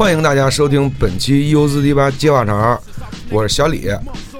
[0.00, 2.78] 欢迎大家收听本期 U 四 D 八接话茬，
[3.28, 3.86] 我是小李，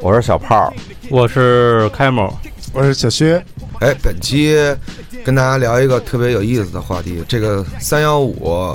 [0.00, 0.72] 我是小炮，
[1.10, 2.34] 我是开某，
[2.72, 3.44] 我是小薛。
[3.80, 4.56] 哎，本期
[5.22, 8.74] 跟大家聊一个特别有意思的话题，这个三幺五，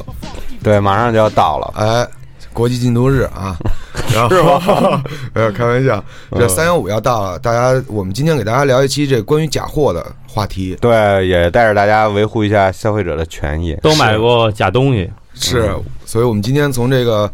[0.61, 2.07] 对，马上就要到了，哎，
[2.53, 3.57] 国际禁毒日啊，
[4.31, 4.99] 然后
[5.33, 15.69] 没有开玩笑，这三幺五要到了，大家我们今天给大家聊一期这关于假货的话题，对，也带着大家维护一下消费者的权益，都买过假东西，是，
[16.05, 17.31] 所以我们今天从这个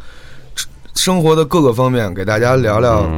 [0.96, 3.10] 生活的各个方面给大家聊聊。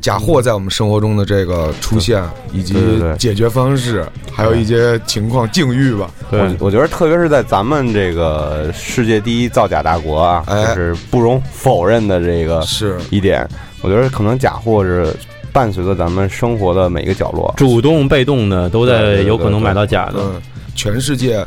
[0.00, 2.74] 假货在我们生活中的这个出现，以及
[3.18, 6.10] 解决方式，还有一些情况境遇吧。
[6.30, 13.46] 我我觉得，特别是在咱们这个世界第一造假大国啊，就是不容否认的这个是一点。
[13.82, 15.14] 我觉得可能假货是
[15.52, 20.20] 伴随着咱们生活的每一个角落，主动被动的都在有可能买到假的。
[20.74, 21.44] 全世界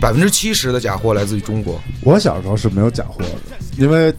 [0.00, 1.80] 百分之七十的假货来自于中国。
[2.02, 4.14] 我小时候是没有假货的，因为。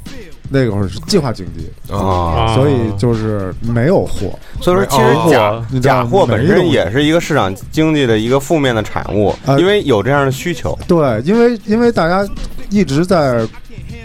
[0.52, 4.38] 那会儿是计划经济啊，所以就是没有货。
[4.62, 10.78] 所以说，其实假假货本身也是一个市场经济的一个负面的产物，因为有这样的需求。
[10.88, 12.28] 对，因为因为大家
[12.70, 13.48] 一直在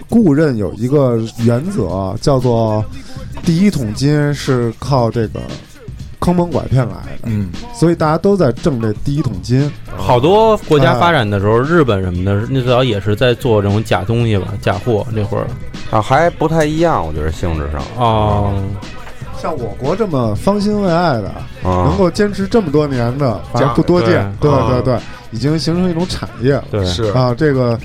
[0.09, 2.85] 固认有一个原则，叫做
[3.45, 5.41] 第一桶金是靠这个。
[6.27, 9.71] 坑蒙拐骗来的，嗯，所以大家都在挣这第一桶金。
[9.97, 15.47] 好多国家发展的时候，日本什么的，那最早也是在做这种假东西吧，假货那会儿。
[15.89, 17.81] 啊，还不太一样，我觉得性质上。
[18.05, 18.53] 啊。
[19.41, 21.31] 像我国这么方兴未艾的，
[21.63, 24.37] 能够坚持这么多年的，反正不多见。
[24.41, 24.99] 对对对，
[25.31, 26.63] 已经形成一种产业。
[26.71, 27.79] 对，是啊，这个。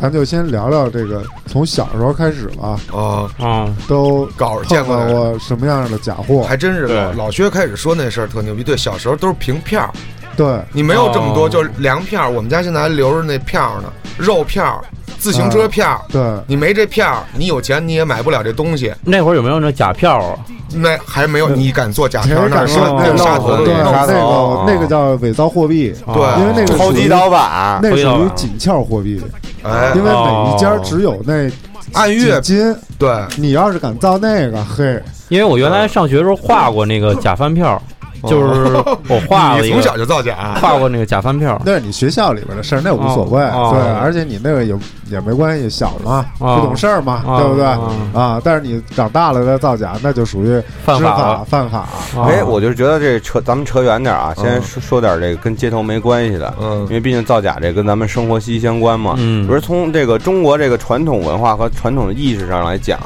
[0.00, 2.80] 咱就先聊聊这个，从小时候开始吧。
[2.90, 6.42] 啊啊，都搞见过过什么样的假货？
[6.44, 8.64] 还真是老老薛开始说那事儿特牛逼。
[8.64, 9.92] 对，小时候都是凭票，
[10.36, 12.28] 对你没有这么多，就是粮票。
[12.28, 14.82] 我们家现在还留着那票呢，肉票、
[15.18, 16.02] 自行车票。
[16.10, 18.92] 对，你没这票，你有钱你也买不了这东西。
[19.04, 20.38] 那会儿有没有那假票啊？
[20.72, 22.38] 那还没有，你敢做假票？
[22.48, 25.92] 那是那杀头对，那个那个叫伪造货币。
[26.14, 29.20] 对，因为那个超级盗版，那属于紧俏货币。
[29.62, 31.50] 哎，因为每一家只有那
[31.92, 32.74] 按月金。
[32.96, 37.82] 对，你要是敢造那个，嘿，因为我原来上学时候画过那个假饭票。
[38.24, 38.74] 就是
[39.08, 41.60] 我画了一个，从小就造假，画过那个假饭票。
[41.64, 43.40] 那是你学校里边的事儿，那无所谓。
[43.40, 44.74] 对，而且你那个也
[45.10, 47.64] 也没关系，小嘛，不懂事儿嘛，对不对？
[48.12, 51.88] 啊，但是你长大了再造假，那就属于犯法，犯法。
[52.26, 59.14] 哎，我就觉得这扯，咱们扯远点啊，先说说点这个跟街头没关系的，嗯，因为毕竟造假这跟咱们生活息息相关嘛。
[59.18, 62.98] 嗯，比如从这个中国这个传统文化和传统的意识上来讲，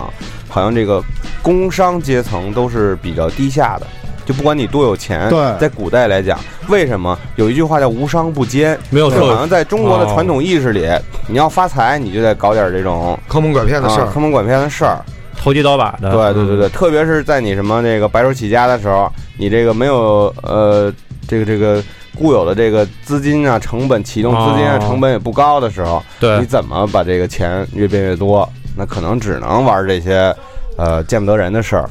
[0.48, 1.02] 好像这个
[1.42, 3.86] 工商阶层都是比较低下的。
[4.24, 8.78] 就不管你多有钱，对，在古代来讲，为什么有一句话叫“无商不奸”？
[8.90, 10.88] 没有错，好像在中国的传统意识里，
[11.28, 15.04] 你要发财，你就得搞点这种坑蒙拐骗的事儿，坑蒙拐骗的事儿，
[15.36, 16.10] 投机倒把的。
[16.10, 20.92] 对对对对，特别是在你什么这个白手起家的时候，你这个没有呃
[21.28, 21.82] 这个这个
[22.16, 28.48] 固有的这个资金啊成本，启动资金啊成本也不高的时候，对，你怎么把这个钱越变越多？
[28.76, 30.34] 那可能只能玩这些
[30.76, 31.88] 呃见不得人的事儿。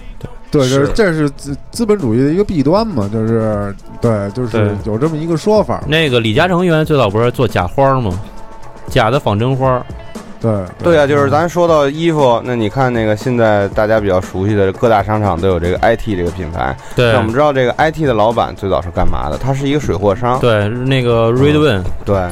[0.54, 5.84] 对，这这是资资本主义的一个弊端嘛，就是对，就是有这么一个说法。
[5.88, 8.12] 那个李嘉诚原来最早不是做假花吗？
[8.88, 9.84] 假的仿真花。
[10.40, 10.52] 对
[10.84, 16.76] 对啊，就是咱说到衣服，那你看那个现在大家比较熟悉的各大商场都有这个 IT 这个品牌。
[16.96, 19.38] 对，那我们知道这个 IT 的老板最早是干嘛的？
[19.38, 20.38] 他是一个水货商。
[20.40, 21.82] 对，那个 Redwin。
[22.06, 22.30] 对。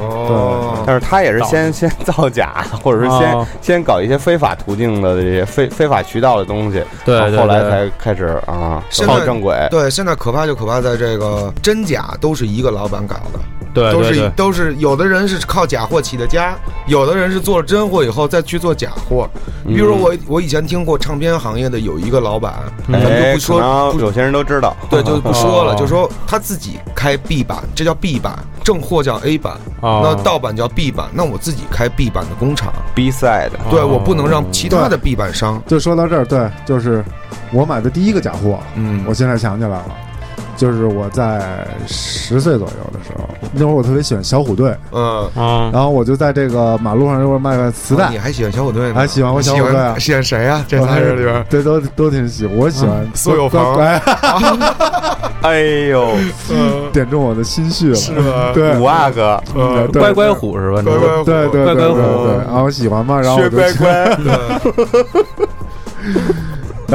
[0.00, 9.56] 哦，但是他也是先先造假，或者是先先搞一些非法途径的这些非非法渠道的东西，对，后来才开始啊，靠正轨。
[9.70, 13.38] 对，现在可怕就可怕在这个真假都是一个老板搞的，
[13.74, 16.56] 对，都是都是有的人是靠假货起的家，
[16.86, 19.28] 有的人是做了真货以后再去做假货。
[19.66, 22.54] 比如我我以前听过唱片行业的有一个老板，
[22.90, 29.56] 咱就不说，有些人都知道，对，就不说了，就说他自己开 B 版，这叫 B 版，正货叫 A 版。
[29.82, 35.62] 那盗版叫 B 版，那我自己开 B 版的工厂，B side，对我不能让其他的 B 版商。
[35.66, 37.04] 就说到这儿，对，就是
[37.52, 39.86] 我买的第一个假货，嗯，我现在想起来了。
[40.56, 48.08] 就是我在十岁左右的时候，那会儿我特别喜欢小虎队，嗯啊，然后我就在这个马路上那会儿卖卖磁带。
[48.10, 48.92] 你还喜欢小虎队？
[48.92, 49.96] 还喜欢我小虎队啊？
[49.98, 50.64] 喜欢谁啊？
[50.68, 52.56] 这三人里边，对，都都挺喜欢。
[52.56, 53.64] 我喜欢苏有朋。
[55.42, 55.60] 哎
[55.90, 56.08] 呦，
[56.90, 58.50] 点中我的心绪了，是吧？
[58.54, 59.38] 对，五阿哥，
[59.92, 60.80] 乖乖虎是吧？
[60.82, 64.16] 乖乖虎，对对乖乖虎，然后我喜欢嘛，然后我就乖乖。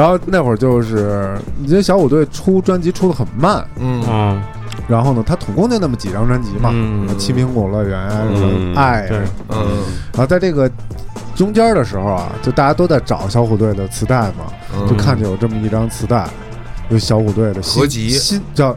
[0.00, 4.42] 然后那会儿就是，你觉得小虎队出专辑出的很慢，嗯。
[4.88, 9.06] 然后呢，他总共就那么几张专辑嘛，嗯，七苹果乐园，嗯，爱，
[9.50, 10.68] 嗯，然后在这个
[11.34, 14.88] 中间的时候啊，就大家都在找小虎队的磁带嘛，嗯。
[14.88, 16.26] 就看见有这么一张磁带，
[16.88, 18.08] 有小虎队的新合集。
[18.08, 18.74] 新叫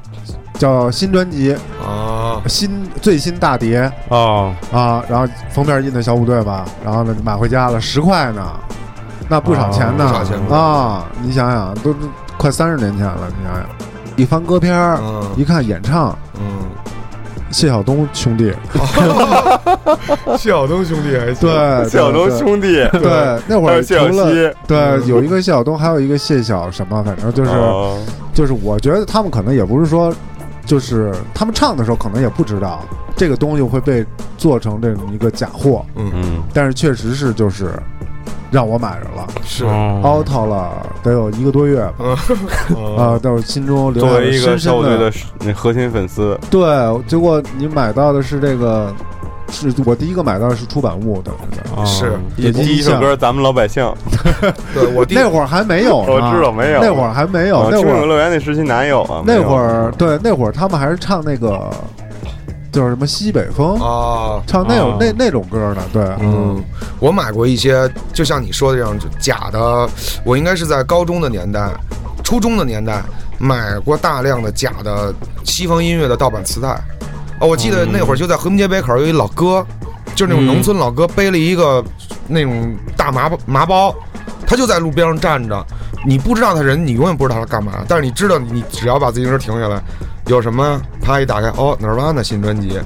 [0.59, 2.69] 叫新专辑，啊，新
[3.01, 3.89] 最新大碟。
[4.09, 8.45] 啊，啊，然后封面印的小虎队吧，然后呢买回家了十块呢，
[9.29, 10.05] 那不少钱呢、
[10.49, 11.05] 啊！
[11.21, 13.65] 你想想，都都快三十年前了，你想想，
[14.15, 15.23] 一翻歌片儿，嗯。
[15.35, 16.43] 一看演唱，嗯，
[17.51, 18.53] 谢晓东兄弟，
[20.37, 21.49] 谢晓东兄弟还行。
[21.49, 25.07] 对， 谢晓东兄弟，对， 那会儿除还有谢晓了西，对嗯。
[25.07, 27.97] 有一个谢晓东，还有一个谢晓什么，反正就是、哦。
[28.33, 30.13] 就是，我觉得他们可能也不是说，
[30.65, 32.81] 就是他们唱的时候可能也不知道
[33.15, 34.03] 这个东西会被
[34.37, 37.71] 做成这么一个假货，嗯，嗯，但是确实是就是
[38.53, 39.65] 让我买着了，是。
[39.65, 42.15] out 了得有一个多月吧，
[42.77, 42.95] 嗯。
[42.95, 45.11] 啊，但我心中留下了作为一个深深的的
[45.43, 46.63] 那核心粉丝，对，
[47.07, 48.93] 结果你买到的是这个，
[49.49, 51.31] 是我第一个买到的是出版物的，
[51.75, 51.83] 哦。
[51.85, 53.83] 是也第一首歌《咱们老百姓》，
[54.73, 56.79] 对我第那会儿还没有呢，我知道没有。
[56.81, 59.23] 那会儿还没有，啊那会儿乐园那时期哪有啊？
[59.25, 61.69] 那会儿对那会儿他们还是唱那个
[62.73, 66.61] 就是什么西北风，啊，唱那种哦那那种歌呢，对，嗯，
[66.99, 69.87] 我买过一些，就像你说的这样，就假的。
[70.25, 71.69] 我应该是在高中的年代、
[72.23, 73.03] 初中的年代
[73.37, 76.69] 买过大量的假的西方音乐的盗版磁带。
[77.39, 79.63] 哦，我记得那会儿就在和平街北口有一老哥，
[80.15, 81.83] 就是那种嗯农村老哥，背了一个
[82.27, 83.93] 那种大麻麻包，
[84.47, 85.65] 他就在路边上站着。
[86.05, 89.81] 你不知道他人，你永远不知道他干嘛，但是你知道，你只要把自行车停下来，
[90.25, 92.79] 有什么，啪一打开，哦，Nirvana 新专辑，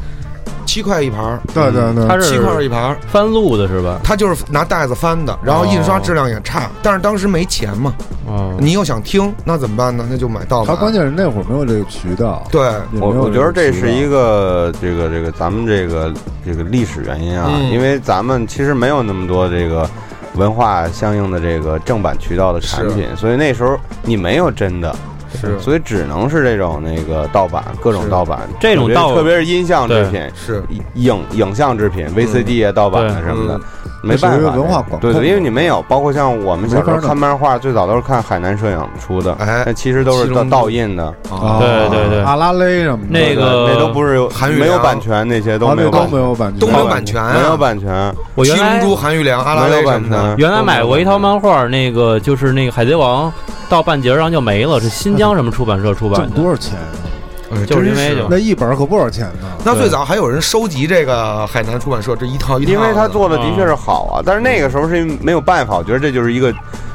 [0.65, 2.97] 七块一盘儿，对对对，七块一盘儿。
[3.07, 3.99] 翻录的是吧？
[4.03, 7.93] 他就是拿袋子翻的，然后印刷质量也差，但是当时没钱嘛，
[8.27, 10.05] 哦，你又想听，那怎么办呢？
[10.09, 10.75] 那就买盗版。
[10.75, 12.61] 他关键是那会儿没有这个渠道，对，
[12.99, 16.13] 我我觉得这是一个这个这个咱们这个
[16.45, 17.71] 这个历史原因啊，嗯。
[17.71, 19.89] 因为咱们其实没有那么多这个
[20.35, 24.93] 文化相应的这个正版渠道的产品，所以那时候你没有真的，
[25.33, 25.59] 是。
[25.59, 30.63] 所以只能是这种那个盗版，各种盗版，这种盗特别是音像制品、是，
[30.95, 33.61] 影影像制品、VCD 啊、盗版的什么的嗯，
[34.01, 34.83] 没办法。
[34.99, 50.35] 对对，因为你没有，包括像我们小时候看漫画，最早都是看海南摄影出的，哎那其实都是盗印的，啊，对对对阿拉蕾什么的，那个那都不是有韩语没有版权，那些都没有版没有版权，都没有版权啊没有版权，我原来韩玉良、阿拉没有版蕾什么的权。
[50.37, 53.31] 原来买过一套漫画，那个就是那个海贼王，
[53.69, 56.49] 到半截然后就没了，是新疆什么出版社出版的多。
[56.49, 57.06] 少钱啊？
[57.51, 59.47] 哎就是因为那一本可不少钱呢。
[59.63, 66.53] 那最早还有人收集这个海南出版社这一套一套的，因为他做的的确是好啊，但是那个时候是因为没有办法，我觉得这就是一个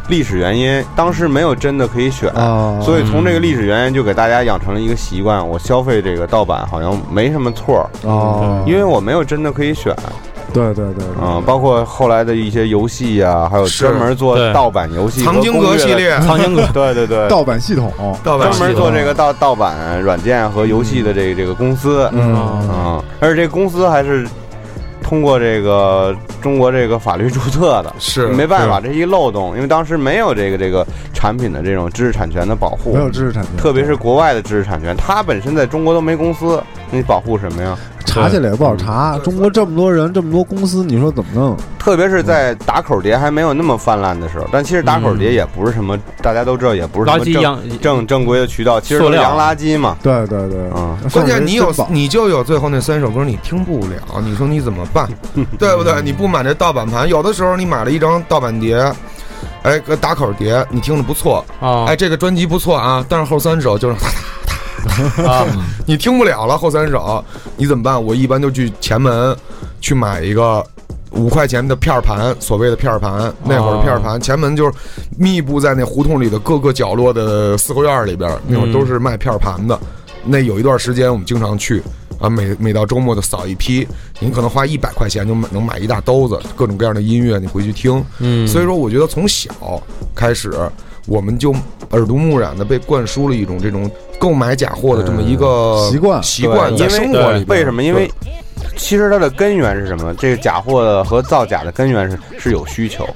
[0.09, 2.29] 历史原因，当时没有真的可以选。
[2.31, 9.95] 啊，所以从这个历史原因，就给大家养成了一个习惯，我消费这个盗版好像没什么错儿，哦，因为我没有真的可以选
[10.53, 17.93] 对对对，对啊、包括后来的一些游戏啊，还有专门做盗版游戏藏经阁系列， 藏经阁，对对对，盗版系统，
[18.23, 22.35] 盗版专门做这个盗盗版软件和游戏的这个这个公司，嗯，
[22.69, 24.27] 啊，而且这公司还是
[25.03, 37.77] 通过这个中国这个法律注册的， 是没办法，这是一漏洞，因为当时没有这个这个产品的这种知识产权的保护没，有知识产权，特别是国外的知识产权，它本身在中国都没公司，你保护什么呀？
[38.05, 39.19] 查起来也不好查。
[39.19, 41.57] 中国这么多人，这么多公司，你说怎么弄？
[41.79, 49.97] 特别是在打口碟还没有那么泛滥的时候，但其实打口碟也不是什么，大家都知道，也不是什么正垃圾样正正规的渠道，其实洋垃圾嘛。
[50.03, 55.09] 对对对，嗯关键你有你就有最后那三首歌你听不了，你说你怎么办？
[55.59, 56.01] 对不对？
[56.03, 58.77] 你不买这盗版盘，有的时候你买了一张盗版碟，
[59.63, 63.97] 哎，个打口碟，你听着不错，啊哎，这个专辑不错啊，但是后三首就是
[65.27, 65.47] 啊，
[65.87, 67.25] 你听不了了，后三首
[67.57, 68.03] 你怎么办？
[68.03, 69.37] 我一般就去前门
[69.81, 70.65] 去买一个
[71.11, 73.33] 五块钱的片儿盘，所谓的片儿盘。
[73.45, 74.73] 那会儿片儿盘，前门就是
[75.17, 79.79] 密布在那胡同里的各个角落的四合院里边儿，那会儿都是卖片儿盘的。
[80.25, 81.83] 那有一段时间我们经常去。
[82.21, 83.85] 啊，每每到周末就扫一批，
[84.21, 88.01] 你可能花一百块钱就买能买一大兜子各种各样的音乐，你回去听。
[88.21, 89.51] 嗯，所以说，我觉得从小
[90.15, 90.53] 开始，
[91.07, 91.53] 我们就
[91.91, 97.45] 耳濡目染的被灌输了一种这种购买假货的这么一个习惯习惯因为生活里。
[97.49, 97.83] 为什么？
[97.83, 98.11] 因为
[98.77, 100.15] 其实它的根源是什么？
[100.15, 103.07] 这个假货的和造假的根源是是有需求，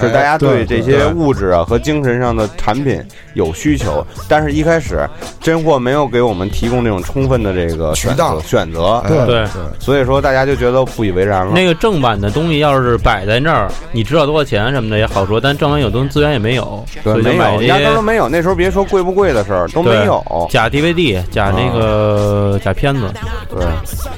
[0.00, 3.02] 是大家对这些物质啊和精神上的产品
[3.34, 5.08] 有需求，但是一开始
[5.40, 9.46] 真货没有给我们提供这种充分的这个渠道选择，对对
[9.78, 11.52] 所以说大家就觉得不以为然了。
[11.52, 18.28] 那个正版的东西要是摆在那儿，你知道多少钱什么的也好说，但正版有东西资源也没有，对没有，压根儿都些没有。
[18.28, 20.22] 那时候别说贵不贵的事儿，都没有。
[20.50, 23.02] 假 DVD、假那个假片子。
[23.48, 23.64] 对，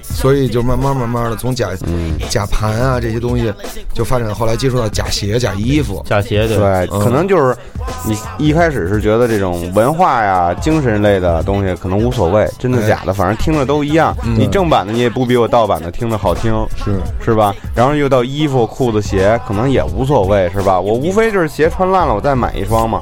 [0.03, 1.71] 所以就慢慢慢慢慢的从假
[2.29, 3.53] 假盘啊这些东西，
[3.93, 7.57] 就发展后来接触到假鞋、假衣服、假鞋，对，可能就是
[8.07, 14.17] 你一开始是觉得这种文化呀、精神类的东西可能无所谓，真的假的，反正听着都一样。
[14.37, 17.55] 你正版的你也不比我盗版的听着好听，是是吧？
[17.75, 20.81] 然后又到衣服、裤子、鞋，可能也无所谓，是吧？
[20.81, 23.01] 我无非就是鞋穿烂了，我再买一双嘛。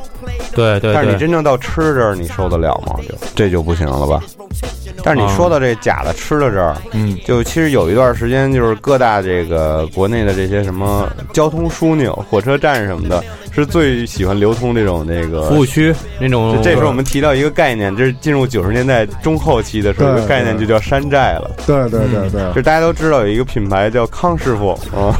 [0.54, 0.92] 对对。
[0.94, 2.94] 但是你真正到吃这儿，你受得了吗？
[3.08, 4.22] 就这就不行了吧？
[5.04, 16.58] 但是你说到这假的吃的这儿，嗯，就其实有一段时间，就是各大这个国内的这些什么交通枢纽、火车站什么的，是最喜欢流通这种那个服务区那种。
[16.62, 21.50] 这时候我们提到一个概念，这是进入九十年代中后期的时候，一个概念就叫山寨了。
[21.66, 24.70] 对对对对，就大家都知道有一个品牌叫康师傅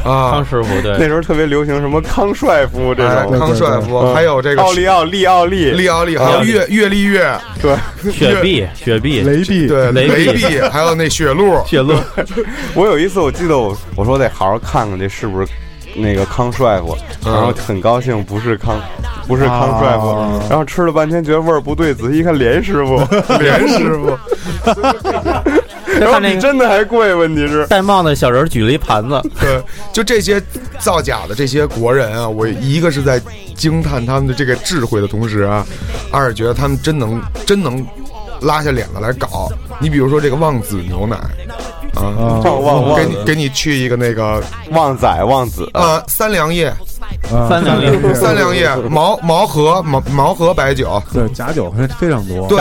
[0.03, 7.25] 啊，康师傅对，那时候特别流行什么康帅傅这种，康帅傅，还有这个奥利奥、利奥利、利奥利，还有悦悦丽悦，
[7.61, 9.67] 对，雪碧、雪碧、雷碧。
[9.67, 11.95] 对雷碧，还有那雪露，雪露。
[12.75, 15.47] 我有一次我记得我我说得好好看看这是不是
[15.95, 18.79] 那个康帅傅，然后很高兴不是康，
[19.27, 20.13] 不是康帅傅，
[20.49, 22.97] 然后吃了半天觉得味儿不对，仔细一看连师傅，
[23.39, 24.17] 连师傅。
[25.99, 29.21] 然后你真的还贵，问题是戴帽子小人举了一盘子。
[29.39, 29.61] 对，
[29.93, 30.41] 就这些
[30.79, 33.21] 造假的这些国人啊，我一个是在
[33.55, 35.65] 惊叹他们的这个智慧的同时啊，
[36.11, 37.85] 二是觉得他们真能真能。
[38.41, 41.17] 拉下脸子来搞，你比如说这个旺子牛奶，
[41.95, 46.73] 啊，旺给你给你去一个那个旺仔旺子啊，三粮液。
[47.29, 52.59] 三粮液，三粮液，毛毛和毛毛和白酒，对假酒还非常多，对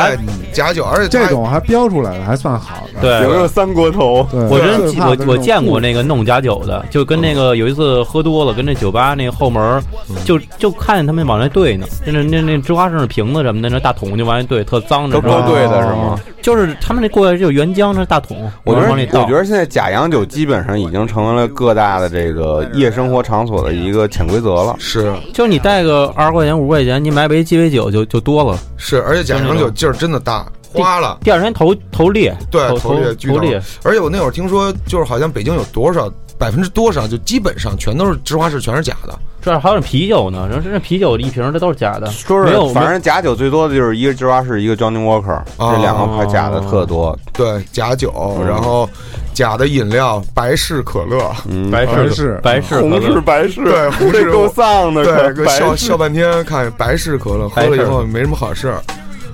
[0.52, 3.00] 假酒，而且这种还标出来了，还算好的。
[3.00, 4.26] 对，有没有三锅头？
[4.32, 9.82] 我真我我见过那个弄假酒的，就跟那个有一次喝多了，跟那酒吧那后门
[10.24, 16.18] 就就看见他们往那兑呢，那那那芝花士瓶子什么的，那大桶就往那兑，特脏的，都兑的是吗？
[16.40, 18.88] 就是他们那过来就原浆那大桶，我觉得
[19.20, 24.74] 我觉得现在假洋酒基本上已经成为了各大的这个夜生活场所的一个潜规则了。
[24.78, 28.58] 是，就是你带个二十块钱、五十块钱，你买杯鸡尾酒就就多了。
[28.76, 31.18] 是，而且假洋酒劲儿真的大，花了。
[31.22, 33.62] 第二天头头裂，对，头裂，头裂。
[33.82, 39.16] 而且我那会儿听说，就是好像北京有多少百分之多少，就基本上全都是芝华士，全是假的。
[39.40, 42.10] 这还有啤酒呢，这这啤酒一瓶这都是假的。
[42.10, 47.16] 说是，反正假酒最多的就是一个芝华士，一个 Johnny Walker，这两个牌假的特多。
[47.32, 48.12] 对，假酒，
[48.44, 48.90] 然后
[49.32, 51.30] 假的饮料，白氏可乐，
[51.70, 58.82] 白氏白氏，红是百事，对，红氏够丧的，对，笑笑半天，看白氏可乐，喝了以后没什么好事儿。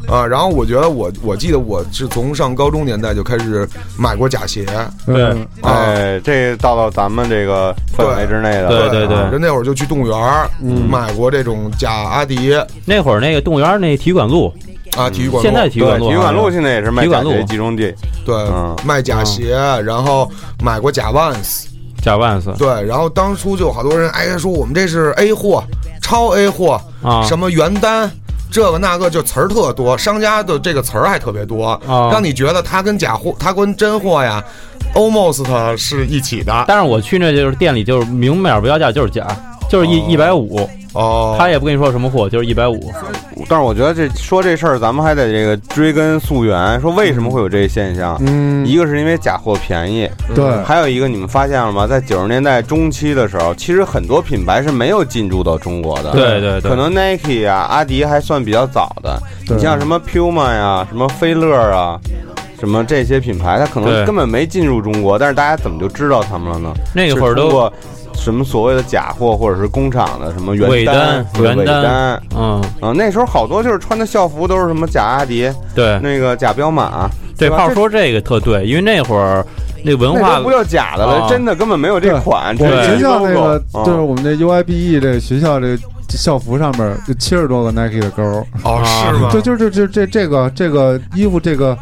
[0.09, 4.65] 啊，然后我觉得我我记得我是从上高中年代就开始买过假鞋，
[5.05, 10.19] 对，哎，这到了咱们这个范围之内的，对对对，就那会儿就去动物园
[10.89, 12.59] 买过这种假阿迪。
[12.87, 14.51] 那会儿那个动物园那体育馆路
[14.97, 18.35] 啊，体育馆现在体育馆路，体育馆路现在也是卖假鞋集中地，对，
[18.87, 20.31] 卖假鞋，然后
[20.63, 21.67] 买过假 Vans，
[22.01, 25.63] 假 Vans，对，然后当初就有好多人哎说我们这是 A 货，
[26.01, 28.11] 超 A 货啊，什么原单。
[28.51, 34.43] 这个那个就词儿特多，商家的这个词儿还特别多，让你觉得它跟假货、它跟真货呀
[34.95, 36.65] ，almost 是一起的。
[36.67, 39.27] 但是我去那就是店里就是明码标价就是假，
[39.69, 40.69] 就是一一百五。
[40.95, 42.91] 哦，他也不跟你说什么货，就是一百五。
[43.47, 48.17] 但是我觉得这说这事儿，咱们还得这个追根溯源，说为什么会有这些现象？
[48.27, 51.87] 嗯，一个是因为假货便宜，对，还有一个你们发现了吗？
[51.87, 56.11] 在九十年代中期的时候，其实很多品牌是没有进驻到中国的。
[56.13, 59.23] 对对对，可能 Nike 啊、阿迪还算比较早的。
[59.47, 62.01] 你像什么 Puma 呀、什么飞乐啊、
[62.59, 66.75] 什么这些品牌，它可能根本没进入中国，但是大家怎么就知道他们了呢？
[66.95, 67.71] 那会儿都。
[68.19, 77.09] 什么所谓的假货，或者是工厂的什么原单、原单，嗯嗯，那时候好多就是穿的校服都是什么假阿迪，对，那个假彪马。
[77.39, 79.47] 对炮说这个特对，因为那会儿
[79.85, 82.55] 那文化不叫假的了，真的根本没有这款。
[82.59, 88.23] 我们学校那个就是我们这 UIBE 这个学校这校服上面就七十多个 Nike 的勾
[88.65, 89.31] 哦，是吗？
[89.33, 91.79] 就就就就这这个这个衣服这个。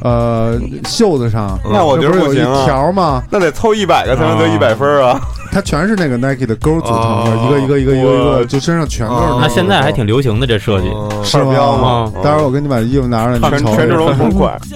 [0.00, 3.22] 呃，袖子上那我觉得有一条吗？
[3.30, 5.20] 那得凑一百个才能得一百分啊！
[5.50, 9.40] 它全是那个 Nike 的勾组成的，一个一个一个一个一个，就身上全都是。
[9.40, 10.88] 那现在还挺流行的这设计，
[11.24, 12.12] 是吗？
[12.22, 14.58] 待会儿我给你把衣服拿出来，全全这种同款。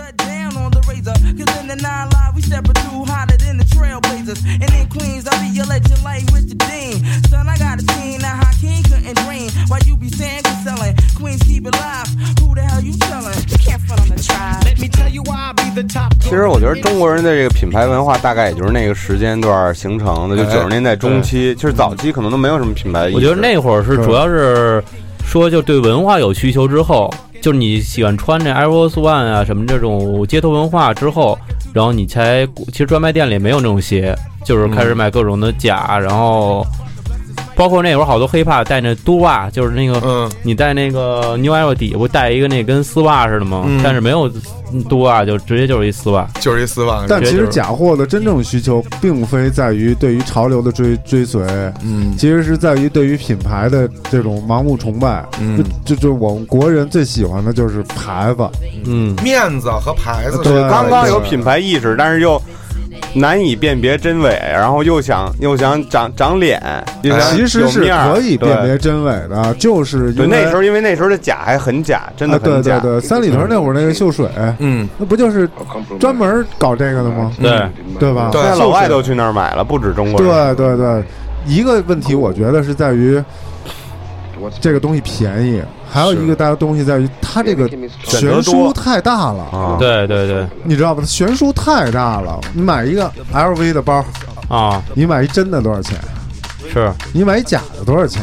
[16.20, 21.54] 其实我觉得中国人的这个品牌文化大概也就是那个时间段形成的，就九十年代中期。
[21.54, 23.10] 其实早期可能都没有什么品牌。
[23.14, 24.82] 我觉得那会儿是主要是
[25.24, 31.38] 说，就对文化有需求之后，就是你喜欢穿这 Air Force One 啊什么这种街头文化之后，
[31.72, 36.66] 然后你才其实专卖店里没有那种鞋，就是开始卖各种的假，然后
[37.54, 43.64] 包括那会儿好多黑怕带那多袜，就是那个嗯，你带那个 New Era 底下不带一个那跟丝袜似的吗？
[43.66, 44.30] 嗯但是没有
[44.88, 46.26] 多袜，就直接就是一丝袜。
[46.40, 47.04] 就是一丝袜。
[47.08, 51.42] 但其实假货的真正需求，并非在于对于潮流的追追随，
[51.84, 55.24] 嗯其实是在于对于品牌的这种盲目崇拜。
[55.40, 58.48] 嗯，就就我们国人最喜欢的就是牌子，
[58.86, 62.40] 嗯，面子和牌子对刚刚有品牌意识，但是又
[63.14, 66.62] 难以辨别真伪，然后又想又想长长脸，
[67.02, 72.78] 其实是可以辨别真伪的，就是对，那时候因为那时候的假还很假，真的很假。
[72.78, 74.26] 对对，三里屯那会儿那个秀水，
[74.58, 75.48] 嗯，那不就是
[76.00, 77.30] 专门搞这个的吗？
[77.40, 77.50] 对，
[77.98, 78.30] 对吧？
[78.32, 80.56] 对现在老外都去那儿买了，不止中国人。
[80.56, 81.04] 对对对，
[81.46, 83.22] 一个问题我觉得是在于
[84.60, 87.68] 这个东西便宜，还有一个大家东西在于它这个
[88.04, 90.46] 悬殊太大了，啊，对对对。
[90.64, 91.00] 你知道吧？
[91.00, 92.40] 它悬殊太大了。
[92.52, 94.04] 你买一个 LV 的包，
[94.48, 95.98] 啊，你买一真的多少钱？
[96.72, 96.92] 是。
[97.12, 98.22] 你买一假的多少钱？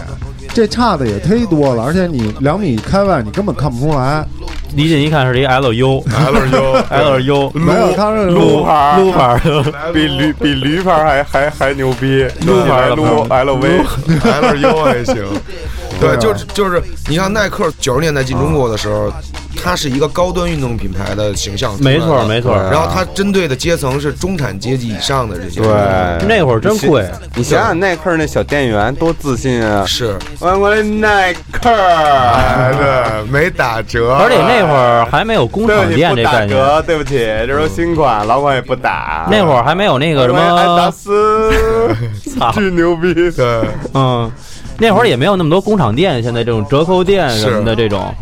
[0.51, 4.25] 这差的也忒多了，而且你两米开外你根本看不出来。
[4.75, 9.39] 离近一看是一 LU LU LU 没有，它是撸牌儿撸牌，
[9.91, 15.25] 比驴比驴牌还还还牛逼，撸牌儿的撸 LV，LU 还行。
[15.99, 19.11] 对，就是就是，你像耐克九十年代进中国的时候，
[19.61, 22.55] 它是一个高端运动品牌的形象没，错没错。
[22.71, 29.83] 然后它针对的阶层是中产阶级以上的这些，对，那会儿真贵，你想想耐克那小店员多自信啊！
[29.85, 39.27] 是，我我的耐克，哎，对，没打折，而且那会儿还没有工厂店不打这概念，折，对不起，这都新款，老款也不打。
[39.29, 41.51] 那会儿还没有那个什么爱达， 斯，
[42.53, 43.13] 巨牛逼。
[43.31, 44.31] 对，嗯，
[44.79, 48.13] 那会儿也没有那么多工厂店，现在这种折扣店什么的这种，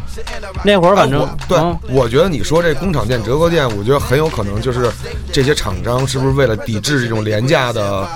[0.63, 4.89] 那会儿反正啊对嗯，我觉得你说这工厂店、折扣店，我觉得很有可能就是
[5.31, 8.07] 这些厂商是不是为了抵制这种廉价的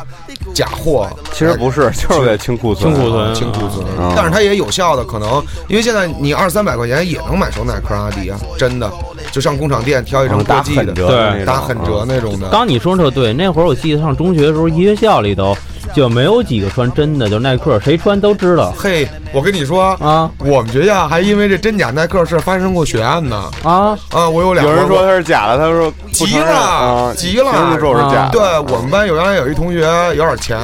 [0.54, 1.08] 假货？
[1.32, 2.94] 其实不是，就是为了清库存。
[2.94, 8.92] 清库存清库存嗯，但是它也有效的，可能因为现在你二三百块钱也能买双耐克、阿迪啊，真的，
[9.32, 12.50] 就上工厂店挑一张嗯打国际的，对打狠折嗯那种的。
[12.50, 15.56] 刚你说特对，那会儿我记得上中学的时候，一学校里头
[15.94, 23.50] 就没有几个穿真的，就耐克，谁穿都知道嘿，我跟你说，啊我们学校还因为这真假耐克事发生过血案呢。
[23.64, 23.98] 啊！
[24.12, 28.32] 啊，我有两，有人说他是假的，他说急了啊，急了说我是假的？
[28.32, 29.82] 对我们班有原来有一同学
[30.16, 30.58] 有点钱，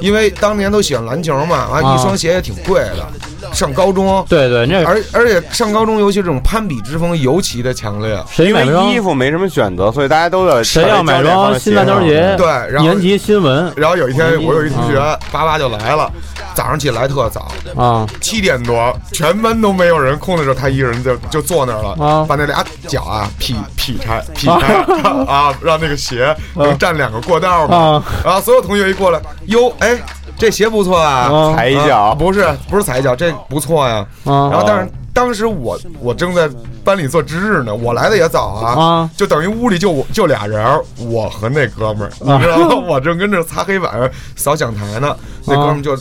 [0.00, 3.06] 因为当年都喜欢篮球嘛，啊，啊一双鞋也挺贵的。
[3.52, 8.10] 上高中，对对，那而而且上高中，尤其这种攀比之风尤其的强烈。
[8.38, 14.98] 因为谁买双衣服没什么选择，所以大家都在谁要买双新篮球鞋，对然后年级新闻然后有一天，我有一同学
[15.30, 16.10] 叭叭就来了，
[16.54, 18.06] 早上起来特早，啊。
[18.20, 22.24] 七点多，全班都没有人空的时候，他一个人就就坐那儿了，啊。
[22.28, 24.74] 把那俩脚啊劈劈开劈开
[25.26, 27.76] 啊，让那个鞋能占两个过道嘛。
[27.76, 28.02] 啊。
[28.24, 29.96] 然后所有同学一过来，哟，哎，
[30.38, 31.54] 这鞋不错啊，啊。
[31.54, 34.06] 踩一啊脚，不是不是踩一脚，这不错呀。
[34.24, 34.48] 啊。
[34.50, 36.50] 然后但是当时我我正在
[36.84, 40.62] 班里做值日呢，我来的也早啊，啊就等于屋里就我就俩人，
[41.08, 42.86] 我和那哥们儿，你知道吗？
[42.88, 45.96] 我正跟着擦黑板扫讲台呢，那哥们儿就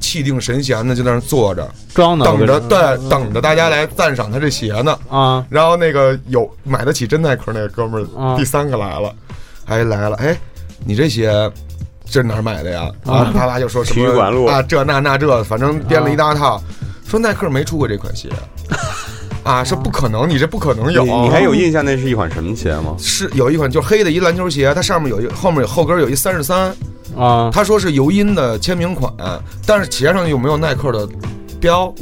[0.00, 4.98] 气定神闲的就在那坐着，装的，等着对等着大家来赞赏他这鞋呢。
[5.08, 9.14] 啊然后那个有买得起真耐克那个哥们啊儿第三个来了，
[9.66, 10.36] 哎来了，哎，
[10.84, 11.50] 你这鞋。
[12.06, 12.82] 这哪儿买的呀？
[13.06, 16.62] 啊，啪啪就说什么体育馆路啊，这那那这，反正编了一大套，
[17.14, 18.28] 说耐克没出过这款鞋，
[19.44, 21.04] 啊，说不可能，你这不可能有。
[21.04, 22.96] 你你还有印象那是一款什么鞋吗？
[22.98, 26.74] 是有一款就是黑的一篮球鞋，它上面有一后面有后跟有一三十三，
[27.16, 29.14] 啊他说是尤因的签名款，
[29.64, 31.08] 但是鞋上又没有耐克的
[31.60, 31.94] 标，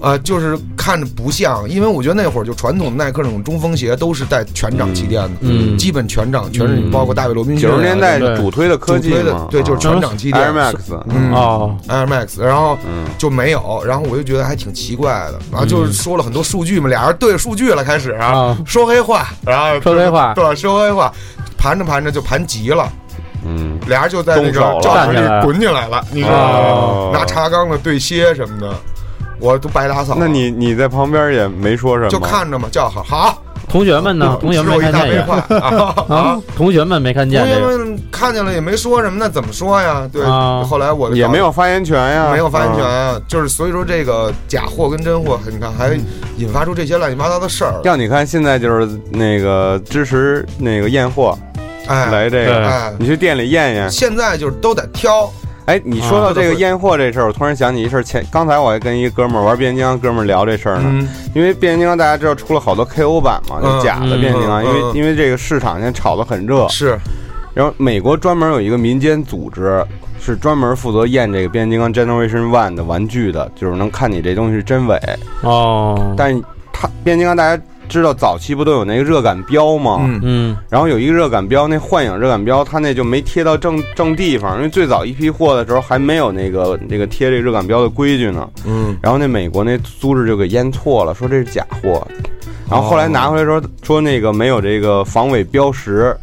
[0.00, 10.74] 啊、就是看着不像，因为我觉得那会儿就传统的耐克那种中锋鞋都是带全掌气垫的，嗯基本全掌，全是嗯包括大卫罗宾逊啊、九十年代主推的科技主推的，对，就是全掌气垫 Air Max，
[11.08, 21.12] 嗯哦 Air Max，然后嗯就没有，然后我就觉得还挺奇怪的，然后嗯就是说了很多数据嘛，俩人对着数据了，开始啊说黑话，然后说黑话对，说黑话，
[21.56, 22.90] 盘着盘着就盘急了。
[23.48, 27.10] 嗯，俩人就在那个教室里滚起来了，你知道？
[27.12, 28.74] 拿茶缸子对歇什么的，
[29.38, 30.16] 我都白打扫。
[30.18, 34.38] 那你你在旁边也没说什么，就看着嘛，叫好好，同学们呢？
[34.40, 40.08] 同学们说一大没看见也堆话啊 啊啊！，同学们没看见同学们看见了也没说什么，那怎么说呀？
[40.12, 42.86] 对，啊后来我也没有发言权呀，没有发言权嗯。
[42.86, 45.98] 啊，就是所以说这个假货跟真货，你看还
[46.36, 47.80] 引发出这些乱七八糟的事儿。
[47.84, 51.36] 要你看，现在就是那个支持那个验货
[51.88, 55.30] 哎，来这个，哎，你去店里验验，现在就是都得挑，
[55.66, 58.02] 哎，你说到这个验货这事儿，我突然想起一事儿。
[58.02, 61.08] 前刚才我还跟一哥们儿玩变形金刚，哥们儿聊这事儿呢。
[61.34, 64.64] 因为变形金刚大家知道出了好多 KO 版嘛，就假的变形金刚。
[64.64, 66.68] 因为因为这个市场现在炒得很热。
[66.68, 66.96] 是。
[67.52, 69.84] 然后美国专门有一个民间组织，
[70.20, 75.00] 是专门负责验这个变形金刚 Generation One 的玩具的，就是能看你这东西是真伪。
[75.42, 76.14] 哦。
[76.16, 76.40] 但
[76.72, 77.62] 它变形金刚大家。
[77.88, 79.98] 知道早期不都有那个热感标吗？
[80.02, 88.48] 嗯嗯，然后有一个热感标，那幻影热感标，它那就没贴到正正地方，因为最早一批货的时候还没有那个那个贴这热感标的规矩呢。
[88.64, 92.06] 嗯，然后那美国那租制就给验错了，说这是假货，
[92.70, 96.16] 然后后来拿回来时候说那个没有这个防伪标识。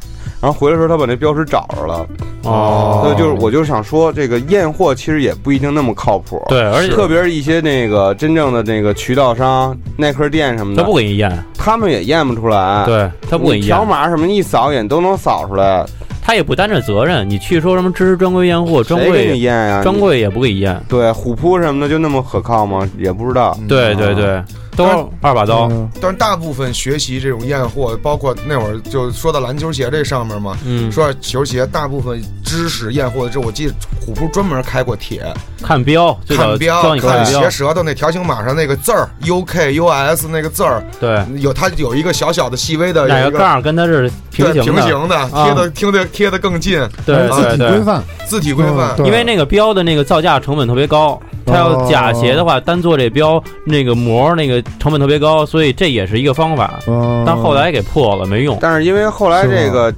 [0.43, 2.05] 然后回来时候，他把那标识找着了。
[2.43, 6.43] 哦，所以就是我就是想说，这个验货其实也不一定那么靠谱。
[6.49, 12.83] 对，而且特别是一些那个真正的那个渠道商、耐克店什么的，他不给你验，他们也验不出来。
[12.85, 15.85] 对他不给你验，条码什么一扫也都能扫出来。
[16.21, 17.29] 他也不担这责任。
[17.29, 19.81] 你去说什么支持专柜验货，专柜给你验呀？
[19.81, 20.77] 专柜也不给你验。
[20.89, 22.85] 对，虎扑什么的就那么可靠吗？
[22.97, 23.57] 也不知道。
[23.69, 24.43] 对对对。
[24.75, 25.69] 都二把刀，
[26.01, 33.73] 但是大部分学习这种验货，包括那会儿就说到篮球鞋这上面嘛，嗯，说球鞋大部分知识验货的这，我记得
[34.05, 35.23] 虎扑专门开过帖，
[35.61, 51.19] 看标，看标，看鞋舌头那条形码上那个字儿，U K U S 那个字儿，对，有它有一个小小的细微的哪个杠跟它是平行平行的，贴的贴的贴的更近，对，字体规范，字体规范，因为那个标的那个造价成本特别高。
[51.45, 56.79] 它要假鞋的话，单做这标，那个膜那个成本特别高，所以这也是一个方法。
[57.25, 58.57] 但后来给破了，没用。
[58.61, 59.93] 但是因为后来这个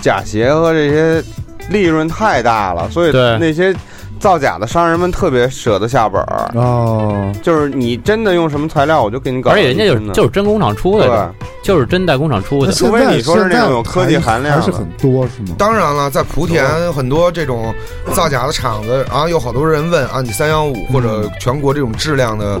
[0.00, 1.22] 假鞋和这些
[1.68, 3.74] 利润太大了，所以那些。
[4.18, 9.50] 造假的商人们特别舍得下本儿哦，就是你真的用什么材料，我就给你搞。
[9.50, 12.70] 而且人家就是就是真工厂出的，对，就是真代工厂出的。
[12.70, 15.56] 除非你说是那种有科技含量，还是很多是吗？
[15.56, 17.74] 当然了，在莆田很多这种
[18.12, 22.60] 造假的厂子，然后有好多人问啊，你三幺五或者全国这种质量的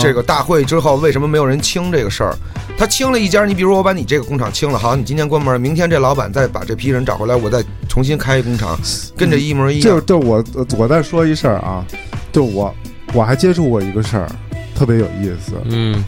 [0.00, 2.34] 这个大会之后，为什么没有人清这个事儿？
[2.78, 8.78] 他清了一家，你比如我把你这个工厂清了，好，你今天关门，明天这老板再把这批人找回来，我再重新开一工厂，
[9.16, 9.82] 跟这一模一样。
[9.82, 10.44] 就就我
[10.76, 11.84] 我再说一事儿啊，
[12.30, 12.72] 就我
[13.12, 14.30] 我还接触过一个事儿，
[14.76, 15.54] 特别有意思。
[15.64, 16.04] 嗯，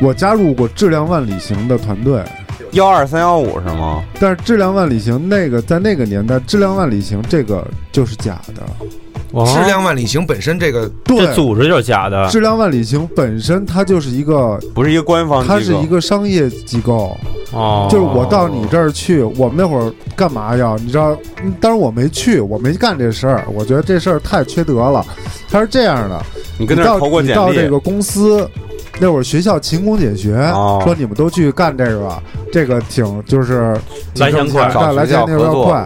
[0.00, 2.24] 我加入过质量万里行的团队，
[2.72, 4.02] 幺二三幺五是吗？
[4.18, 8.62] 但是质量万里行那个在那个年代，质量万里行这个就是假的。
[9.46, 12.28] 质量万里行本身这个这组织就是假的。
[12.28, 17.16] 质量万里行本身它就是一个不是一个官方，它是一个商业机构。
[17.52, 20.76] 哦，就是我到你这儿去，我们那会儿干嘛呀？
[20.80, 21.16] 你知道，
[21.60, 23.44] 当然我没去，我没干这事儿。
[23.52, 25.04] 我觉得这事儿太缺德了。
[25.50, 26.22] 他是这样的，
[26.58, 28.48] 你跟那投过简历，到这个公司。
[29.00, 30.34] 那会儿学校勤工俭学，
[30.84, 33.76] 说你们都去干这个，这个挺就是
[34.16, 35.84] 来钱快，来钱那要快。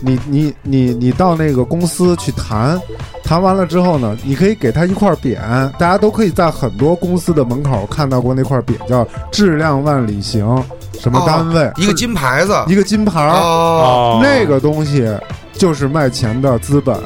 [0.00, 2.80] 你你你你到那个公司去谈，
[3.24, 5.36] 谈完了之后呢，你可以给他一块匾，
[5.72, 10.62] 大家都可以在很多公司的门口看到过那块匾，叫“质量万里行”
[11.00, 14.20] 什么单位，一个金牌子，一个金牌儿。
[14.22, 15.08] 那个东西
[15.52, 16.96] 就是卖钱的资本。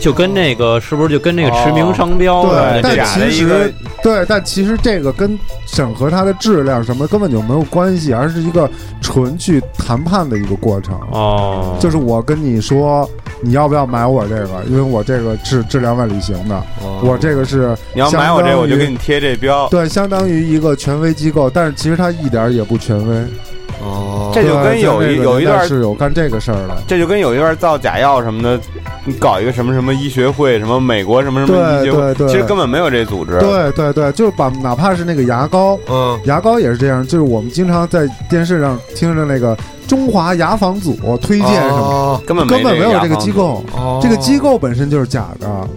[0.00, 8.68] 就跟那个是不是就跟那个驰名商标对，但其实对，但其实这个跟审核它的质量什么根本就没有关系，而是一个
[9.00, 10.98] 纯去谈判的一个过程。
[11.12, 13.08] 哦，就是我跟你说
[13.42, 16.62] 你要不要买我这个，因为我这个是质量万里行的，
[17.02, 19.68] 我这个是你要买我这个，我就给你贴这标。
[19.68, 23.24] 对，相当于一个权威机构，但是其实它一点也不权威。
[23.90, 28.60] 哦，这就跟有一有一段是有干这个事儿的，这就跟有一段造假药什么的，
[29.04, 33.38] 你搞一个什么什么医学会，什么美国什么什么医学会，其实根本没有这组织。
[33.38, 39.56] 对对对，就是把哪怕是那个牙膏，嗯，牙膏也是这样，就是我们经常在电视上听着那个
[39.88, 43.64] 中华牙防组推荐什么，根本根本没有这个机构，
[44.00, 45.68] 这个机构本身就是假的，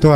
[0.00, 0.10] 对。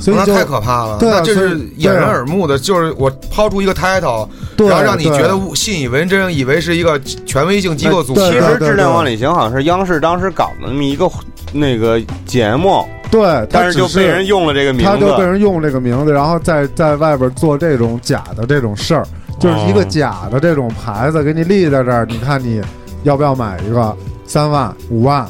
[0.00, 8.20] 所以那太可怕了，那这是掩人耳目的，就是我抛出一个 title，然后让你觉得信以为真，以为是一个权威性机构组织。
[8.20, 11.08] 其实质量万里行好像是央视当时搞的那么一个
[11.52, 19.06] 那个节目，对，但是就被人用了这个名字，他就被人用这个名字，然后在在外边做这种假的这种事儿，
[19.38, 22.62] 就是一个假的这种牌子给你立在这儿，你看你
[23.02, 25.28] 要不要买一个三万五万？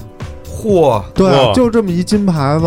[0.63, 2.67] 嚯，对，就这么一金牌子。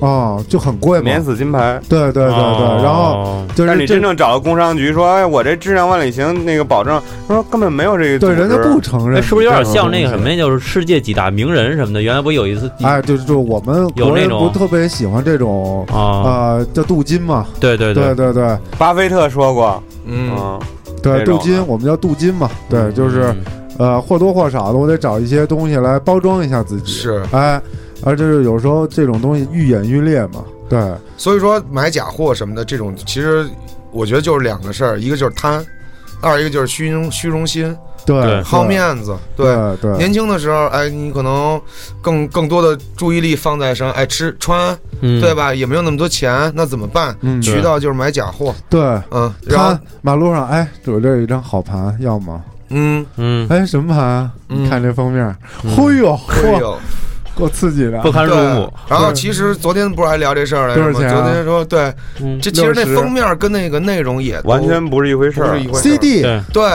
[0.00, 1.80] 哦，就很贵嘛，免死金牌。
[1.88, 10.36] 对对对对，然后就是你真正找到工商局说，哎，我这质量万里行那个保证，说根本没有这个，对，人家不承认，是不是有点像那个什么呀？
[10.36, 18.14] 就是世界几大名人什么的，原来不有一次，哎，就是就我们有那种不特别喜欢这种啊，叫镀金嘛，对对对。
[18.14, 20.58] 对对，巴菲特说过，嗯，
[21.02, 23.34] 对，镀金，我们叫镀金嘛，对，就是
[23.78, 27.60] 呃或多或少的，我得找一些东西来包装一下自己，是，哎。
[28.02, 30.44] 而就是有时候这种东西愈演愈烈嘛。
[30.68, 33.48] 对，所以说买假货什么的，这种其实
[33.90, 35.64] 我觉得就是两个事儿，一个就是贪，
[36.20, 39.46] 二一个就是虚荣虚荣心，对，好面子，对
[39.80, 39.96] 对。
[39.96, 41.58] 年轻的时候，哎，你可能
[42.02, 45.54] 更更多的注意力放在什么，爱吃穿，对吧？
[45.54, 47.16] 也没有那么多钱，那怎么办？
[47.40, 48.80] 渠道就是买假货，对，
[49.10, 49.32] 嗯。
[49.46, 52.44] 然后马路上，哎，我这有一张好盘，要吗？
[52.68, 53.46] 嗯嗯。
[53.48, 54.30] 哎，什么盘？
[54.48, 56.76] 你看这封面，嘿呦，嚯！
[57.38, 58.72] 够刺激的，不堪入目。
[58.88, 60.92] 然后其实昨天不是还聊这事儿来着吗？
[60.92, 61.92] 昨天说对，
[62.42, 65.58] 这其实那封面跟那个内容也完全不是一回事儿。
[65.74, 66.22] CD
[66.52, 66.68] 对，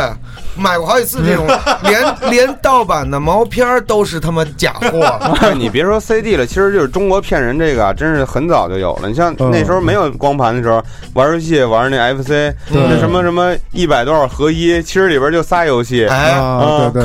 [0.55, 1.45] 买过好几次这种，
[1.83, 5.19] 连连盗版的毛片都是他妈假货。
[5.55, 9.09] 你别说 CD 了，其实就是中国骗人这个，真是很早就有了。
[9.09, 10.81] 你像那时候没有光盘的时候，
[11.13, 16.31] 玩游戏玩那 FC，那什么什么一百多少合一，其实里边就仨游戏，哎，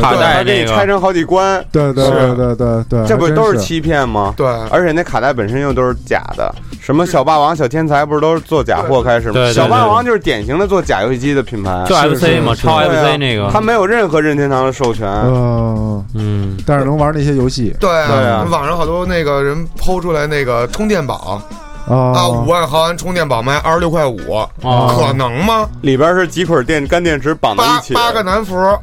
[0.00, 1.64] 卡带这拆成好几关。
[1.72, 3.47] 对对对对对对，这不都。
[3.52, 4.34] 都是欺骗吗？
[4.36, 6.54] 对，而且那卡带本身又都是假的。
[6.80, 9.52] 什么小霸王、小天才，不是都是做假货开始吗？
[9.52, 15.06] 小霸王就是典型的做假游戏机的品牌，就 FC 嘛，超 FC 那个，他没有任何任天堂的授权。
[15.06, 16.04] 嗯。
[16.14, 17.74] 嗯，但是能玩那些游戏。
[17.78, 21.40] 对啊，网上好多那个人抛出来那个充电宝。
[21.86, 24.18] 啊，五万毫安充电宝卖二十六块五，
[24.60, 25.66] 可能吗？
[25.80, 28.54] 里边是几捆电干电池绑在一起，八个南孚。
[28.58, 28.78] 啊，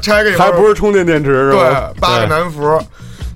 [0.00, 1.90] 拆开还不是充电电池是吧？
[1.92, 2.80] 对，八个南孚。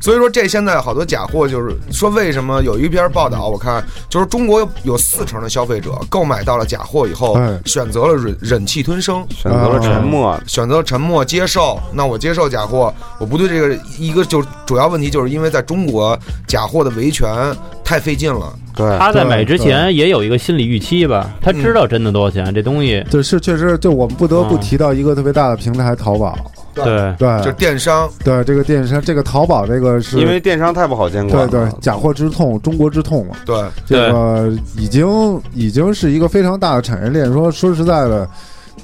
[0.00, 11.78] 所以说，这现在好多假货，就是说为什么有一篇报道，我看就是中国有四成的消费者购买到了假货以后，选择了忍忍气吞声，选择了沉默，选择了沉默接受。
[11.92, 18.52] 那我接受假货，我不对这个一个就主要问题，就是因为在中国假货的维权太费劲了。
[18.74, 23.04] 对，他在买之前也有一个心理预期吧，他知道真的多少钱，这东西。
[23.10, 26.38] 对，是确实，就我们不得不提到一个特别大的平台——淘宝。
[26.74, 28.08] 对对，就电商。
[28.24, 31.48] 对这个电商，这个淘宝这个是因为电商太不好监管。
[31.48, 33.36] 对对，假货之痛，中国之痛嘛。
[33.44, 37.32] 对，这个已经已经是一个非常大的产业链。
[37.32, 38.28] 说说实在的，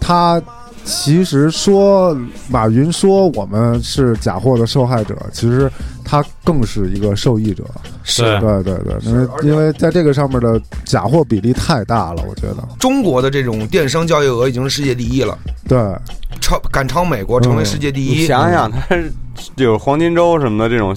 [0.00, 0.42] 他
[0.84, 2.16] 其实说
[2.48, 5.70] 马云说我们是假货的受害者，其实
[6.04, 7.64] 他更是一个受益者。
[8.04, 15.36] 是，对对对，因为因为在这个上面的假货比例太大了，我觉得中国的这种电商交易额已经是世界第一了。
[15.68, 15.78] 对。
[16.46, 18.20] 超赶超美国，成为世界第一。
[18.20, 18.96] 你想想，它
[19.56, 20.96] 就是黄金周什么的这种，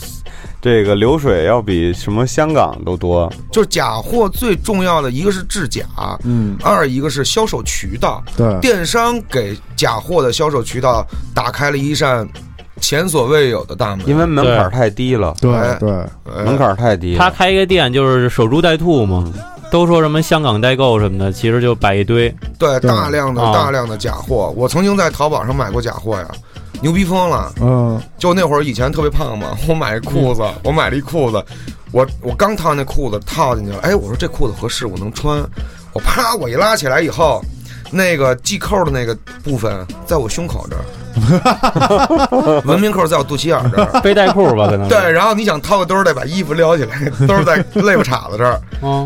[0.61, 3.27] 这个流水要比什么香港都多。
[3.51, 5.81] 就是假货最重要的一个是制假，
[6.23, 8.23] 嗯，二一个是销售渠道。
[8.37, 12.29] 对，电商给假货的销售渠道打开了一扇
[12.79, 15.35] 前所未有的大门，因为门槛太低了。
[15.41, 15.89] 对对，
[16.45, 17.15] 门槛太低。
[17.17, 19.27] 他开一个店就是守株待兔嘛。
[19.71, 24.53] 都说什么香港代购什么的，其实就摆一堆，对，大量的大量的假货。
[24.55, 26.27] 我曾经在淘宝上买过假货呀，
[26.81, 27.53] 牛逼疯了。
[27.61, 31.43] 嗯，就那会儿以前特别胖嘛， 我买一裤子，我买了一裤子，
[31.91, 35.39] 我我刚套那裤子套进去了，哎，我说这裤子合适，我能穿，
[35.93, 37.41] 我啪，我一拉起来以后，
[37.91, 40.83] 那个系扣的那个部分在我胸口这儿。
[42.65, 45.11] 文明扣在我肚脐眼这儿， 背带裤吧，可能对。
[45.11, 48.59] 然后你想掏个兜儿，得把衣服撩起来， 兜儿在肋巴叉子这儿，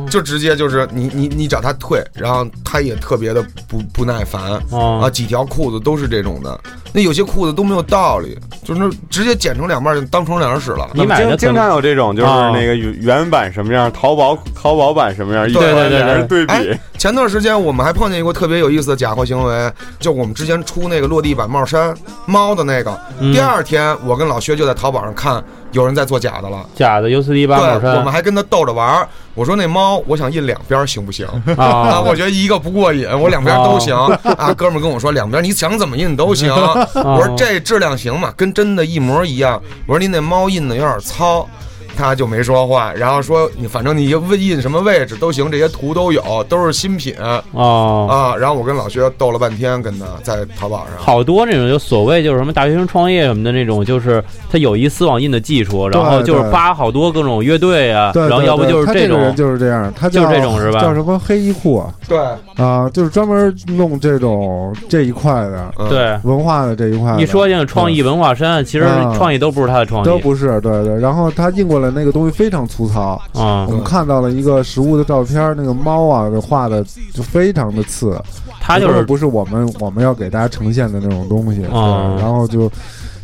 [0.10, 6.60] 就直接就是你你你找他退，然后他也特别的不不耐烦啊，几条裤子都是这种的。
[6.96, 10.88] 那有些裤子都没有道理，就是直接剪成两半就当成两人使了。
[10.94, 16.78] 你买的经常有这种，就是那个原版什么样，淘宝淘宝版什么样，对对对对比。
[17.00, 21.93] 前段时间我们还碰见一个特别有意思的假货行为，就我们之前出那个落地版帽衫
[22.26, 29.08] 猫的那个，第二天我跟老薛就在淘宝上看有人在做假的了，假的 U 四 D 八宝山，我们还跟他逗着玩。
[29.36, 31.26] 我说那猫，我想印两边行不行？
[31.58, 33.96] 啊，我觉得一个不过瘾，我两边都行。
[34.38, 36.54] 啊，哥们跟我说两边你想怎么印都行。
[37.04, 38.32] 我说这质量行吗？
[38.38, 39.60] 跟真的一模一样。
[39.88, 41.48] 我说您那猫印的有点糙。
[41.96, 48.36] 他就没说话，然后说你反正你问印什么位置都行，这些图都有，都是新品啊啊！
[48.36, 60.80] 然后我跟老薛斗了半天，跟他在淘宝上好多那种就所谓就是什么大学生创业什么的那种，就是他有一丝网印的技术，然后就是扒好多各种乐队啊，然后要不就是这种就是这样，他就是这种是吧？
[60.80, 61.94] 叫什么黑衣库啊？
[62.08, 62.20] 对
[62.56, 67.16] 啊，就是专门弄这种这一块的，对文化的这一块。
[67.20, 71.00] 一说像创意文化衫，其实创意都不是他的创意，都不是对对。
[71.00, 71.94] 然后他印过来。
[71.94, 73.68] 那个东西非常粗糙啊！
[73.70, 78.20] 我们看到了一个实物的照片，那个猫啊，画的就非常的次，
[78.60, 82.16] 它就是不是我们我们要给大家呈现的那种东西啊。
[82.20, 82.68] 然后就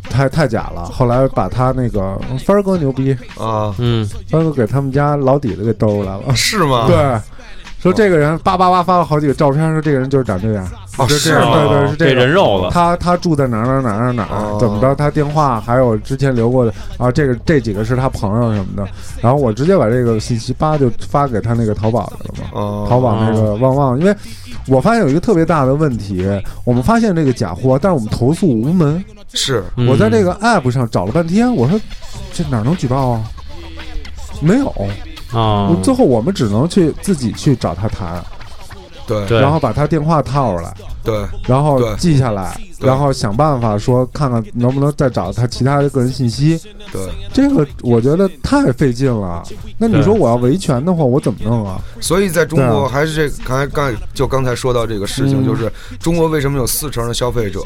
[0.03, 0.85] 太太假了。
[0.85, 6.85] 后来把他那个帆儿哥牛逼啊，嗯，帆哥给他们家老底子给兜来了，是吗？
[6.85, 6.95] 对，
[7.81, 10.67] 说这个人叭叭叭发了好几个照片，说这个人就是长这样。
[10.97, 12.69] 哦，是这样，对对是这个人肉了。
[12.71, 14.93] 他他住在哪哪哪儿哪儿哪儿，怎么着？
[14.95, 18.85] 他电话还有之前留过的啊，这个这几个是他朋友什么的。
[19.21, 24.13] 然后我直接把这个信息叭就发给他那个淘宝去了嘛，淘宝那个旺旺，因为
[24.67, 26.27] 我发现有一个特别大的问题，
[26.65, 29.01] 我们发现这个假货，但是我们投诉无门。
[29.33, 31.79] 是我在这个 app 上找了半天，我说
[32.33, 33.23] 这哪能举报啊？
[34.41, 34.67] 没有
[35.33, 38.23] 啊，最后我们只能去自己去找他谈。
[39.07, 40.71] 对，然后把他电话套出来，
[41.03, 46.59] 对，然后记下来，然后想办法说看看能不能再找他其他的个人信息。
[46.91, 47.01] 对，
[47.33, 49.43] 这个我觉得太费劲了。
[49.77, 51.79] 那你说我要维权的话，我怎么弄啊？
[52.01, 57.61] 所以在中国还是这刚才刚就刚才说到这个事情，就是中国为什么有四成的消费者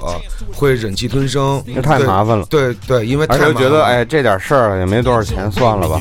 [0.53, 1.63] 会忍气吞声？
[1.73, 2.45] 这太麻烦了。
[2.49, 5.99] 对对，因为他就觉得哎，这点事儿也没多少钱，算了吧。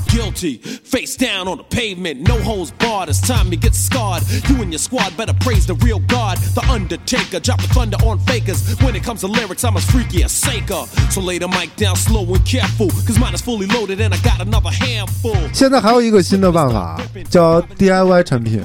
[7.30, 7.40] Praise the real God, the Undertaker.
[7.40, 8.76] Drop the thunder on fakers.
[8.82, 10.86] When it comes to lyrics, I'm as freaky as Saker.
[11.10, 14.18] So lay the mic down slow and careful, cause mine is fully loaded and I
[14.18, 15.36] got another handful.
[15.52, 18.62] 现在还有一个新的办法，叫 DIY 产品，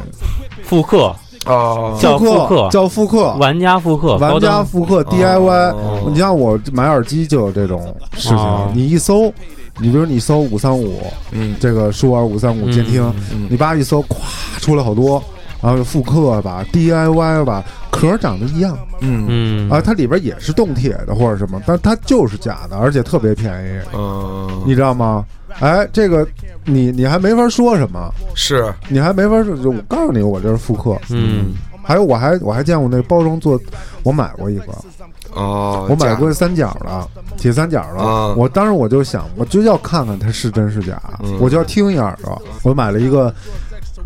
[0.64, 1.16] 复刻。
[1.46, 6.10] 哦，叫复刻，叫复刻，玩家复刻，玩家复刻 DIY。
[6.10, 9.34] 你像我买耳机就有这种事情，你一搜，
[9.80, 13.14] 你比如你搜五三五，嗯，这个舒尔五三五监听，
[13.50, 14.18] 你叭一搜，咵
[14.60, 15.24] 出来好多。
[15.62, 19.26] 然后复刻吧，DIY 吧，壳长得一样，嗯。
[19.28, 25.26] 嗯，啊，它里边也是动铁的或者什么，但它就是假的，而且特别便宜，嗯，你知道吗？
[25.60, 26.28] 哎，这个
[26.66, 28.72] 你你还没法说什么，是。
[28.90, 33.60] 你还没法说，我告诉你，我这是复刻，嗯，还有我还我还见过那包装做，
[34.04, 34.72] 我买过一个，
[35.34, 38.04] 哦，我买过三角的，铁三角的，
[38.36, 41.02] 我当时我就想，我就要看看它是真是假，
[41.40, 43.34] 我就要听一耳朵，我买了一个。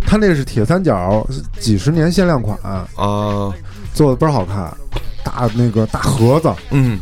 [0.05, 1.25] 他那是铁三角，
[1.59, 3.53] 几十年限量款啊，
[3.93, 4.75] 做的倍儿好看，
[5.23, 6.99] 大那个大盒子，嗯，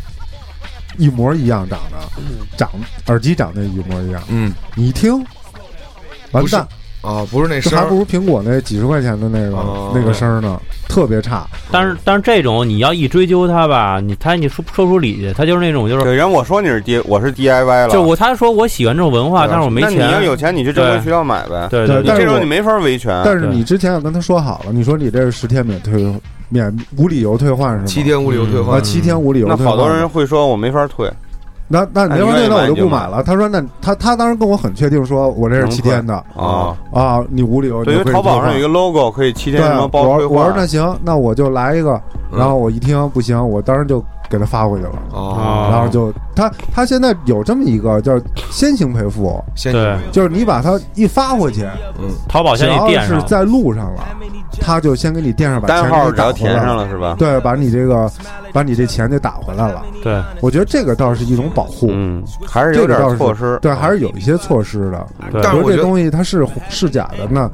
[0.98, 1.98] 一模一样长得，
[2.58, 2.70] 长
[3.08, 5.26] 耳机长得一模一样，嗯，你一听，
[6.32, 6.68] 完蛋
[7.02, 9.58] 啊，不是那声，还不如苹果那几十块钱的那个
[9.94, 10.60] 那个声呢。
[10.90, 19.98] 特别差，但是但是这种你要一追究他吧，你他你说说出理去，他就是那种就是对人我说你是 D 我是 DIY 了，就我他说我喜欢这种文化，但是我没钱。
[20.00, 21.68] 那你要有钱，你去正规渠道买呗。
[21.70, 23.22] 对对，你这种你没法维权。
[23.24, 26.04] 但是你之前要跟他说好了，你说你这是十天免退
[26.50, 27.86] 免无理由退换是吗？
[27.86, 29.58] 七天无理由退换啊，七天无理由退。
[29.60, 31.08] 那好多人会说我没法退。
[31.70, 33.24] 那那没法退，那我就不买了。
[33.24, 37.86] 他说那他他当时跟我很确定，说我这是七天的啊啊，你无理由。
[37.86, 40.02] 因为淘宝上有一个 logo 可以七天什么包。
[40.02, 42.02] 我说那行，那我就来一个。
[42.32, 44.04] 然后我一听不行，我当时就。
[44.30, 44.92] 给他发过去了，
[45.72, 48.20] 然后就他他现在有这么一个叫
[48.52, 51.64] 先行赔付，对，就是你把它一发回去，
[52.00, 54.04] 嗯，淘宝先给是在路上了，
[54.62, 57.16] 他就先给你垫上，把单号只要填上了是吧？
[57.18, 58.10] 对，把你这个
[58.54, 59.84] 把你这钱就打回来了。
[60.04, 65.08] 对，我觉得这个倒是一种保护，嗯，还是有点措施，对，还是有一些措施的。
[65.42, 67.50] 但是这东西它是是假的那。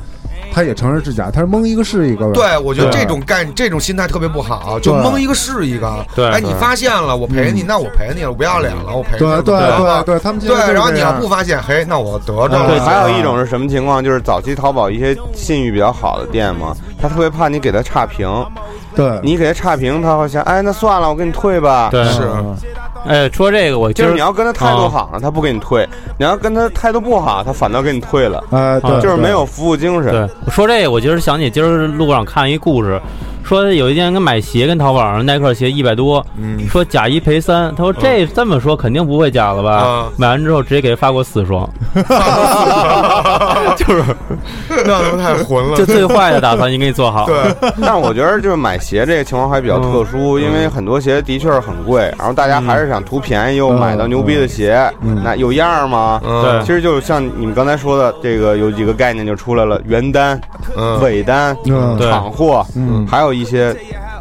[0.53, 2.31] 他也承认是假，他是蒙一个是一个。
[2.31, 6.05] 对，我觉得这种干这种心态特别不好，就蒙一个是一个。
[6.15, 9.17] 对，哎，你发现了，我赔你，那我赔你了，我不要脸了，我赔。
[9.17, 12.67] 对对对对，他们对，然后你要不发现，嘿，那我得着了。
[12.67, 14.03] 对，还有一种是什么情况？
[14.03, 18.29] 就是早期淘宝一些信誉比较好的店嘛，他特别怕你给他差评。
[18.95, 21.89] 对，你给他差评，他会想，哎，那算了，我给你退吧。
[21.91, 22.21] 对，是。
[23.07, 25.85] 哎，说这个，我就是你要跟他态度好了，他不给你退；
[26.17, 28.43] 你要跟他态度不好，他反倒给你退了。
[28.51, 30.11] 哎，对，就是没有服务精神。
[30.11, 32.99] 对，说这个，我今儿想起今儿路上看一故事。
[33.45, 36.25] 说有一天跟买鞋，跟淘宝上耐克鞋一百多，
[36.67, 37.71] 说假一赔三。
[37.75, 40.07] 他说这这么说肯定不会假了吧？
[40.17, 41.69] 买完之后直接给他发过四双，
[43.77, 44.03] 就是
[44.83, 45.77] 那都太混了。
[45.77, 47.27] 就最坏的打算已经给你做好。
[47.27, 47.35] 对，
[47.79, 54.91] 但我觉得就是买鞋这个情况还比较特殊，因为很多鞋的确是很贵，然后大家还是想图便宜又买到牛逼的鞋，
[55.23, 56.19] 那有样吗？
[56.23, 60.41] 对，其实就像你们刚才说的，这个有几个概念就出来了：原单、
[60.99, 61.55] 尾单、
[61.99, 62.65] 厂货，
[63.07, 63.34] 还有。
[63.35, 63.75] 一些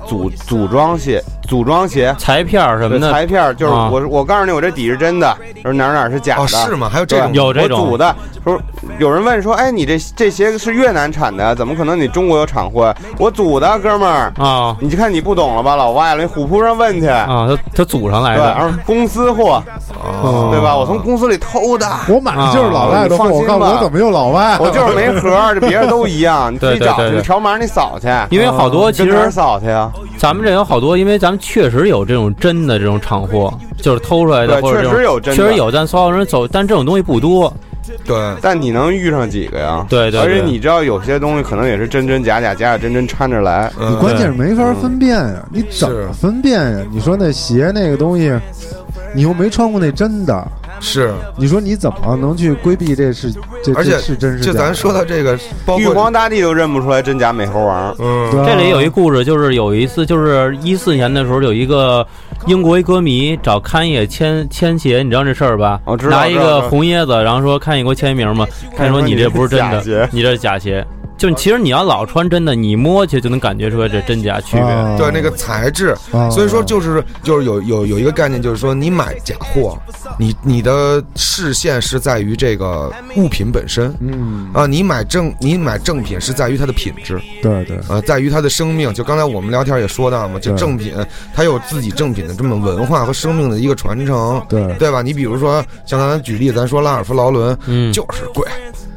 [0.06, 6.46] 组组装系、组装鞋、裁片什么的，裁片就是我我告诉你，我这底是真的，说哪哪是假的？
[6.46, 6.88] 是吗？
[6.90, 8.14] 还有这种有这种组的。
[8.42, 8.58] 说
[8.98, 12.94] 有人问说，哎，你这这鞋是越南产的，怎么可能你中国有厂货？
[13.18, 14.76] 我组的，哥们儿啊！
[14.80, 17.48] 你看你不懂了吧，老外了，你虎扑上问去啊！
[17.48, 19.62] 他他组上来的，然后公司货，
[20.50, 20.76] 对吧？
[20.76, 23.24] 我从公司里偷的，我买的就是老外的货。
[23.30, 24.58] 我看我怎么又老外？
[24.60, 26.52] 我就是没盒，这别人都一样。
[26.52, 28.08] 你自己找去，条码你扫去。
[28.28, 29.90] 因为好多其实扫去啊。
[30.18, 37.52] 咱们这有好多，因为咱们确实有这种真的这种厂货，就是偷出来的，或者确实有，确实有，但所有人走，但这种东西不多。
[38.06, 39.84] 对，但你能遇上几个呀？
[39.90, 43.70] 对对，而且你知道有些东西可能也是真真假假，假假真真掺着来。
[43.78, 46.86] 你关键是没法分辨呀，你怎么分辨呀？
[46.90, 48.32] 你说那鞋那个东西，
[49.14, 50.46] 你又没穿过那真的。
[50.80, 53.32] 是，你说你怎么能去规避这是？
[53.74, 55.38] 而且是真是就咱说到这个，
[55.78, 57.94] 玉皇大帝都认不出来真假美猴王。
[58.00, 62.06] 嗯，这里有一故事，就是有一次，就是一四年的时候，有一个
[62.46, 65.80] 英国一歌迷找勘野签签鞋，你知道这事儿吧？
[65.84, 66.18] 我知道。
[66.18, 68.44] 拿一个红椰子，然后说勘爷给我签一名嘛。
[68.76, 70.84] 勘爷说你这不是真的，你这是假鞋。
[71.16, 74.98] 就其实你要老穿真的，你摸去就能感觉出来这真假区别。
[74.98, 75.96] 对那个材质，
[76.30, 79.78] 所以说就是就是有有有一个概念，就是说你买假货，
[80.18, 88.92] 你你的视线是在于这个物品本身，嗯啊，你买正你买正品是在于它的品质，对对，啊，在于它的生命。
[88.92, 90.94] 就刚才我们聊天也说到嘛，就正品
[91.32, 95.00] 它有自己正品的这么文化和生命的一个传承，对对吧？
[95.00, 98.46] 你比如说像刚才举例，咱说拉尔夫劳伦，嗯，就是贵。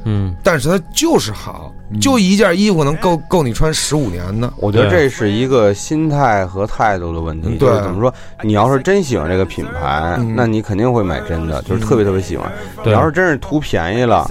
[0.10, 4.52] 嗯，但是它就是好，就一件衣服能够够你穿十五年呢。
[4.58, 7.58] 我觉得这是一个心态和态度的问题。
[7.58, 8.14] 对，怎么说？
[8.44, 12.52] 你要是真喜欢这个品牌，那你肯定会买真的，就是特别特别喜欢。
[12.86, 14.30] 你要是真是图便宜了，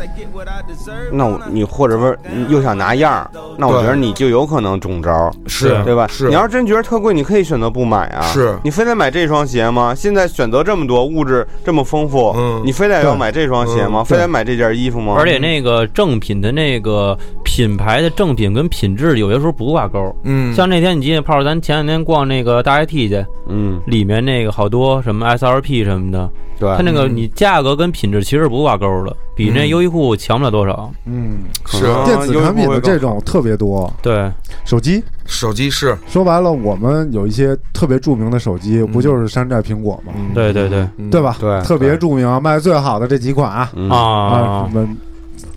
[1.12, 2.16] 那我你或者说
[2.48, 3.28] 又想拿样，
[3.58, 6.06] 那我觉得你就有可能中招，是对吧？
[6.06, 6.28] 是。
[6.28, 8.22] 你要是真觉得特贵，你可以选择不买啊。
[8.32, 9.94] 是你非得买这双鞋吗？
[9.94, 14.04] 现在选择这么多，物质这么丰富，嗯，你非得要买这双鞋吗？
[14.04, 15.16] 非得买这件衣服吗？
[15.18, 15.56] 而且那。
[15.66, 26.28] 个正品的那个品牌的正品跟品质有些时候不挂钩，嗯，像那天你记得炮，咱前两天逛那个大 IT 去，嗯，里面那个好多什么 SRP 什么的，
[26.58, 34.28] 对，它那个你价格跟品质其实不挂钩的，比那优衣库强不了多少，嗯，是电子产品的这种特别多，对，
[34.64, 35.96] 手机，手机是。
[36.08, 40.12] 说白了，我们有一些特别著名的手机，不就是山寨苹果吗？
[40.34, 41.36] 对对对，对吧？
[41.38, 43.70] 对，特别著名，卖最好的这几款啊。
[43.88, 44.88] 啊，什么。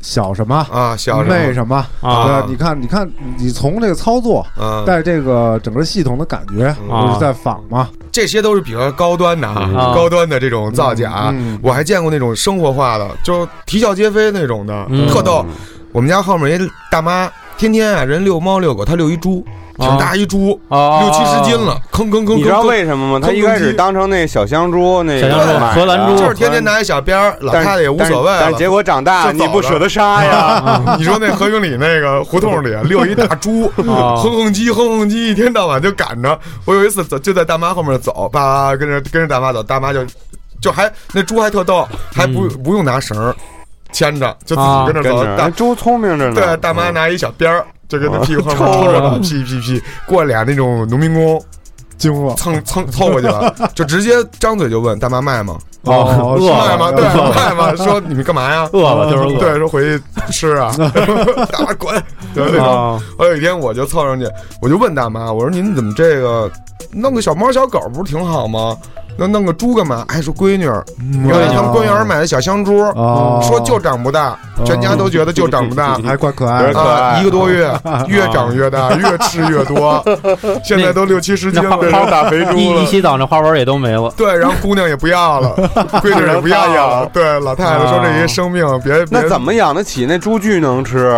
[0.02, 0.96] 小什么啊？
[0.96, 2.46] 小妹什么啊？
[2.48, 4.46] 你看，你看，你从这个操作，
[4.86, 7.90] 带这个整个系统的感觉，就是在仿嘛。
[8.12, 11.34] 这些都是比较高端的啊，高端的这种造假。
[11.62, 15.46] 我还见过那种生活化的，就啼笑皆非那种的，特逗。
[15.92, 19.46] 我们家后面一大妈，天天啊，人遛猫遛狗，她遛一猪。
[19.80, 22.36] 挺大一猪，六七十斤了，吭吭吭。
[22.36, 23.26] 你知道为什么吗？
[23.26, 25.22] 他一开始当成那小香猪，那
[25.74, 28.32] 荷兰猪，就是天天拿一小鞭儿，老太太也无所谓。
[28.40, 30.82] 但结果长大，你不舍得杀呀？
[31.00, 36.38] 你说那和平里那个胡同里遛一大猪，哼哼唧哼哼唧，一天到晚就赶着。
[36.66, 40.06] 我有一次走，就在大妈后面走，叭跟着跟着大妈走，大妈就
[40.62, 43.34] 就还那猪还特逗，还不不用拿绳
[43.92, 45.24] 牵着，就自己跟着走。
[45.38, 46.36] 大猪聪明着呢。
[46.36, 47.66] 对，大妈拿一小鞭儿。
[47.90, 51.44] 就跟他屁股后面抽着，屁屁屁，过俩那种农民工，
[51.98, 55.58] 惊了，蹭蹭凑过去了，就直接张嘴就问大妈卖吗？
[55.86, 56.92] 哦，卖吗？
[56.92, 57.76] 对，卖吗？
[57.76, 58.70] 说你们干嘛呀？
[58.74, 59.40] 饿了就是饿。
[59.40, 60.72] 对，说回去吃啊，
[61.52, 62.00] 大妈滚！
[62.36, 63.02] 对那种。
[63.18, 64.28] 我有一天我就凑上去，
[64.62, 66.48] 我就问大妈，我说您怎么这个
[66.92, 68.78] 弄个小猫小狗不是挺好吗？
[69.20, 70.06] 那弄个猪干嘛？
[70.08, 70.64] 还说闺女，
[71.28, 72.86] 原来他们公园买的小香猪，
[73.42, 77.20] 说就长不大，全家都觉得就长不大， 还怪可爱啊！
[77.20, 77.70] 一个多月，
[78.08, 80.02] 越长越大，越吃越多，
[80.64, 82.82] 现在都六七十斤，变成大肥猪了。
[82.82, 84.10] 一洗澡那花纹也都没了。
[84.16, 85.54] 对，然后姑娘也不要了，
[86.02, 87.06] 闺女也不要了。
[87.12, 90.06] 对，老太太说这些生命别那怎么养得起？
[90.08, 91.14] 那猪巨能吃。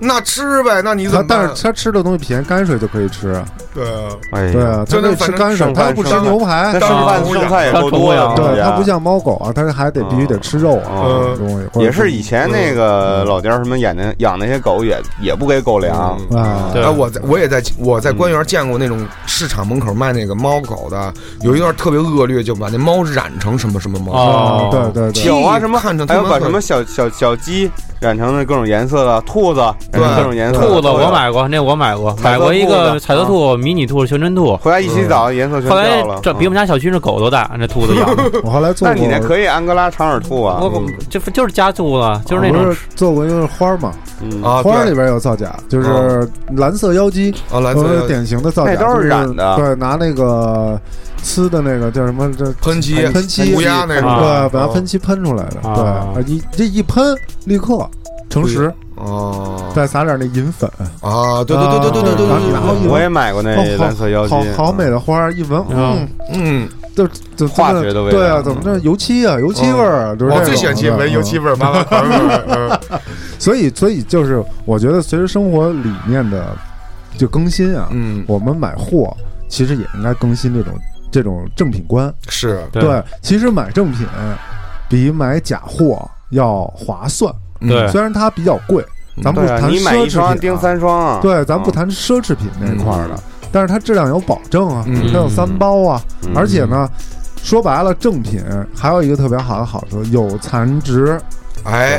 [0.00, 1.26] 那吃呗，那你怎么？
[1.28, 3.42] 但是他吃的东西便宜，泔水就可以吃。
[3.74, 8.32] 对啊，对啊，就那吃泔水，他不吃牛排，剩饭剩菜也够多呀。
[8.36, 11.80] 对，他不像猫狗啊，他还得必须得吃肉啊，东西。
[11.80, 15.96] 也是以前那个老家什么养那养那些狗也也不给狗粮
[16.30, 16.70] 啊。
[16.74, 24.12] 哎，我在我也在我在官园见过那种市场门口卖那个猫狗的，有一段特别恶劣，就把那猫染成什么什么猫。
[24.12, 27.70] 啊，对对对，有啊，什么还有把什么小小小鸡
[28.00, 29.60] 染成那各种颜色的兔子。
[29.92, 30.60] 对，各种颜色。
[30.60, 34.56] 兔子我买过，那我买过，买过一个彩色兔、迷你兔、全真兔。
[34.58, 36.20] 回来一洗澡，颜色全掉了。
[36.22, 38.08] 这比我们家小区那狗都大，那兔子养。
[38.44, 40.58] 我后来做，那你那可以安哥拉长耳兔啊。
[40.60, 43.92] 我就就是家兔子，就是那种做过一个花嘛，
[44.42, 49.56] 啊，花里边有造假，就是蓝色妖姬，啊，蓝色典型的造假，都是染的。
[49.56, 50.80] 对，拿那个
[51.22, 52.30] 呲的那个叫什么？
[52.32, 55.56] 这喷漆、喷漆、涂鸦那种，对，把它喷漆喷出来的。
[55.62, 57.14] 对，你这一喷，
[57.44, 57.88] 立刻
[58.28, 58.72] 诚实。
[58.96, 60.68] 哦，再撒点那银粉
[61.00, 61.44] 啊！
[61.44, 68.76] 对对对对对对对对，我也买过那蓝色妖，好好美的花，一闻，嗯嗯，就就化学的味道，对啊，怎么着？
[68.80, 71.86] 油漆啊，油漆味儿，就是我最喜欢闻油漆味儿，妈。
[73.38, 76.56] 所以，所以就是，我觉得随着生活理念的
[77.16, 79.16] 就更新啊，嗯，我们买货
[79.48, 80.74] 其实也应该更新这种
[81.10, 82.12] 这种正品观。
[82.28, 84.06] 是对，其实买正品
[84.88, 86.08] 比买假货。
[86.30, 87.34] 要划算。
[87.58, 88.84] 对，虽然它比较贵，
[89.22, 91.20] 咱不谈你买一双订三双啊。
[91.22, 93.18] 对，咱不谈奢侈品那块儿的，
[93.50, 95.98] 但是它质量有保证啊，它有三包啊，
[96.34, 96.86] 而且呢，
[97.42, 98.44] 说白了，正品
[98.76, 101.18] 还有一个特别好的好处，有残值。
[101.64, 101.98] 哎，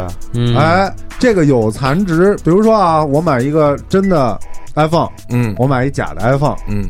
[0.55, 4.39] 哎，这个有残值，比如说啊，我买一个真的
[4.75, 6.87] iPhone，嗯，我买一假的 iPhone，嗯。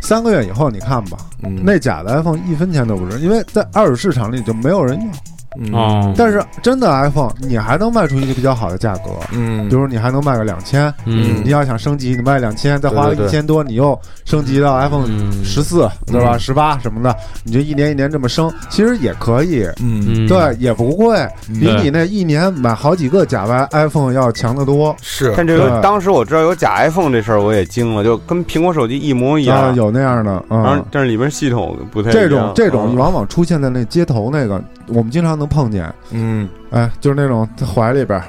[0.00, 1.18] 三个月以后，你看吧，
[1.62, 5.29] 那假的 iPhone 一分钱都不值，因为在二手市场里就没有人要。
[5.72, 15.08] 哦，但是真的 iPhone 你还能卖出一个比较好的价格，嗯，比如你还能卖个两千，嗯，你要想升级，你卖两千，再花了一千多，你又升级到 iPhone
[15.42, 16.38] 十四，对吧？
[16.38, 24.94] 十八什么的，你就一年一年这么升，其实也可以，嗯，对，也不贵，比你那一年买好几个假 iPhone 要强得多。
[25.02, 35.92] 是，但这个当时我知道有假 iPhone 这事儿，我也惊了，就跟苹果手机一模一样，有那样的，嗯，但是里面系统不太这种这种往往出现在那街头那个，我们经常能碰见。
[36.10, 38.22] 嗯，哎，就是那种在怀里边，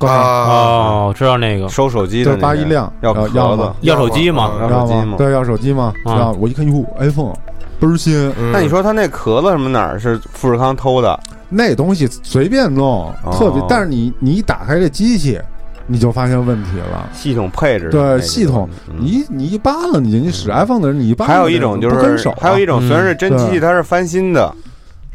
[0.00, 3.74] 哦，知道那个收手机的，八一亮要要的？
[3.82, 4.52] 要手机吗？
[4.60, 5.14] 要手机吗？
[5.16, 5.92] 对，要手机吗？
[6.06, 7.34] 要我一看哟，iPhone
[7.80, 8.32] 倍儿新。
[8.52, 11.18] 那你说他那壳子什么哪儿是富士康偷的？
[11.48, 15.38] 那东西随便弄，特别，但是你你一打开这机器，
[15.86, 17.08] 你就发现问题了。
[17.12, 24.52] 系统配置对系统，你你一扒了，你你使 iPhone 的人，你一扒还有一种就是还有一种虽然是真机器，它是翻新的。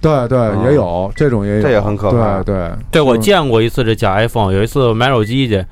[0.02, 2.42] 对对，也有这种也有，这也很可怕。
[2.44, 4.54] 对对，对我见过一次这假 iPhone。
[4.54, 5.66] 有一次我买手机去，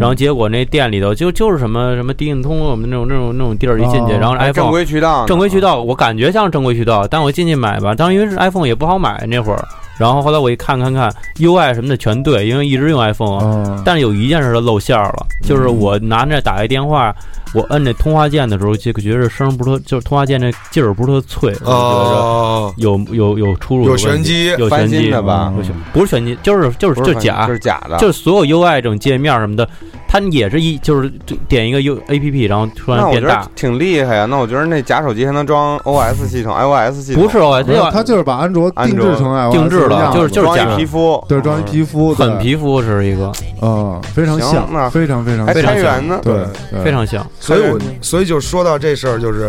[0.00, 9.64] 然后结果那店里头就就是什么什么迪信通我们那种那种那种地儿一进去，然后 iPhone 正规渠道，正规渠道，我感觉像正规渠道，但我进去买吧，当时因为是 iPhone 也不好买那会儿，
[9.98, 17.14] 然后后来我一看看看 UI 什么的全对，因为一直用 iPhone，但是有一件事它露馅了，就是我拿着打一电话。
[17.54, 25.50] 我摁这通话键的时候，就觉得声不是特，就是通话键那劲儿不是特脆，我觉着有有有出入，有玄机，有玄机的吧？
[25.94, 29.66] 不是玄机，就是就是就是假，是假的，就是所有 UI 这种界面什么的，
[30.08, 31.08] 它也是一就是
[31.48, 34.26] 点一个 U A P P，然后突然变大，挺厉害呀。
[34.26, 37.22] 那我觉得那假手机还能装 O S 系统，I O S 系统。
[37.22, 43.32] 不是 O S，它就是把安卓定制成 I O S 定制了，就是就是假皮肤，对，装一皮肤，很皮肤是一个，
[43.62, 46.06] 嗯，非常像，非常非常非常像。
[46.06, 46.44] 呢，对，
[46.84, 48.18] 非常像，所以我所。
[48.18, 49.48] 所以就说到这事儿，就是，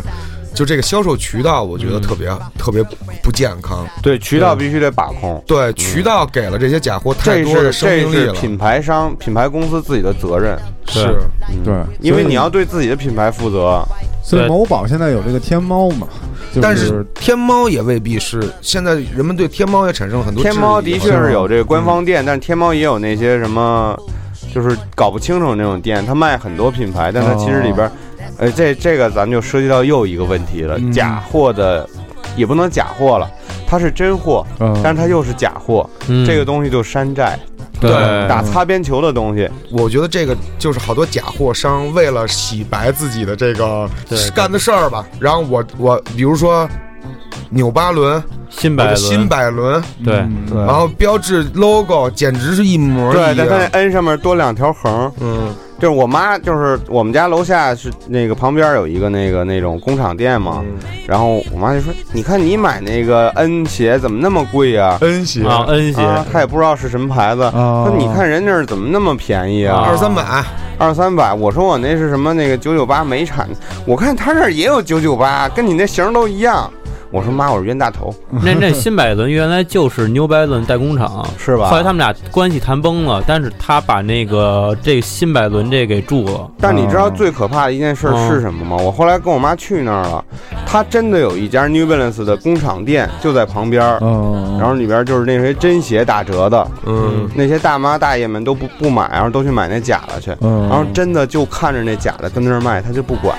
[0.60, 2.84] 就这个销售渠道，我觉得特别特别
[3.24, 3.88] 不健康。
[4.04, 5.42] 对，渠道必须得把控。
[5.48, 8.34] 对，渠道给了这些假货太多的生命力了。
[8.34, 11.18] 品牌商、品牌公司自己的责任是，
[11.64, 13.82] 对，因为你要对自己的品牌负责。
[14.22, 16.06] 所以某宝现在有这个天猫嘛？
[16.62, 18.44] 但是天猫也未必是。
[18.60, 20.44] 现在人们对天猫也产生了很多。
[20.44, 23.98] 天猫的确是有这个官方店，但是天猫也有那些什么，
[24.54, 27.90] 就是搞不清楚那种店，它卖很多品牌，但它其实里边。
[28.40, 31.88] 呃，这这个咱们就涉及到又一个问题了，假货的
[32.36, 33.30] 也不能假货了，
[33.68, 34.46] 它是真货，
[34.84, 35.88] 但是它又是假货，
[36.26, 37.38] 这个东西就山寨，
[37.80, 37.92] 对，
[38.28, 43.90] 打擦边球的东西，我觉得这个就是好多假货商为了洗白自己的这个
[44.34, 46.68] 干的事儿吧，然后我我比如说
[47.50, 48.22] 纽巴伦。
[48.52, 50.16] 新百伦，新百伦，对，
[50.56, 53.36] 然后标志 logo 简直是一模一样。
[53.36, 55.10] 对，它那 N 上面多两条横。
[55.22, 60.64] 嗯，就是我妈，就是我们家楼下是那个旁边有一个那个那种工厂店嘛。
[61.08, 66.02] 然后我妈就说：“你看你买那个 N 鞋怎么那么贵呀？”N 鞋啊，N 鞋，
[66.32, 67.50] 她也不知道是什么牌子。
[67.52, 69.86] 说你看人家怎么那么便宜啊？
[69.88, 70.24] 二三百，
[70.78, 71.34] 二三百。
[71.34, 73.48] 我说我那是什么那个九九八美产？
[73.86, 76.72] 我看他这儿也有九九八，跟你那型都一样。
[77.12, 78.14] 我说妈，我是冤大头。
[78.30, 81.70] 那那新百伦原来就是牛百伦代工厂， 是吧？
[81.70, 86.50] 后来他们俩关系谈崩了，但是他把那个这新百伦这给住了。
[86.60, 88.78] 但你知道最可怕的一件事是什么吗？
[88.78, 90.24] 我后来跟我妈去那儿了，
[90.68, 93.84] 他真的有一家 New Balance 的工厂店就在旁边，
[94.60, 103.36] 然后里边就是那些真鞋打折的，嗯，那些大妈大爷们都不不买，然后都去买那假的去，然后真的就看着那假的跟那儿卖，他就不管。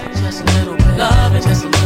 [0.99, 1.80] 我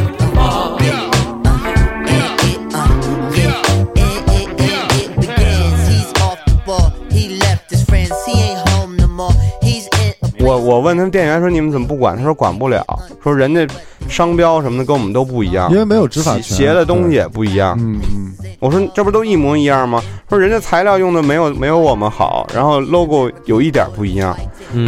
[10.64, 12.16] 我问他们店员说你们怎么不管？
[12.16, 12.84] 他说管不了，
[13.22, 13.66] 说人家
[14.08, 17.76] 商标什么的跟我们都不一样，因为没有执法权，鞋的东西也不一样。
[17.78, 20.02] 嗯嗯，我说这不都一模一样吗？
[20.28, 24.36] 说人家材料用的没有没有我们好，然后 logo 有一点不一样，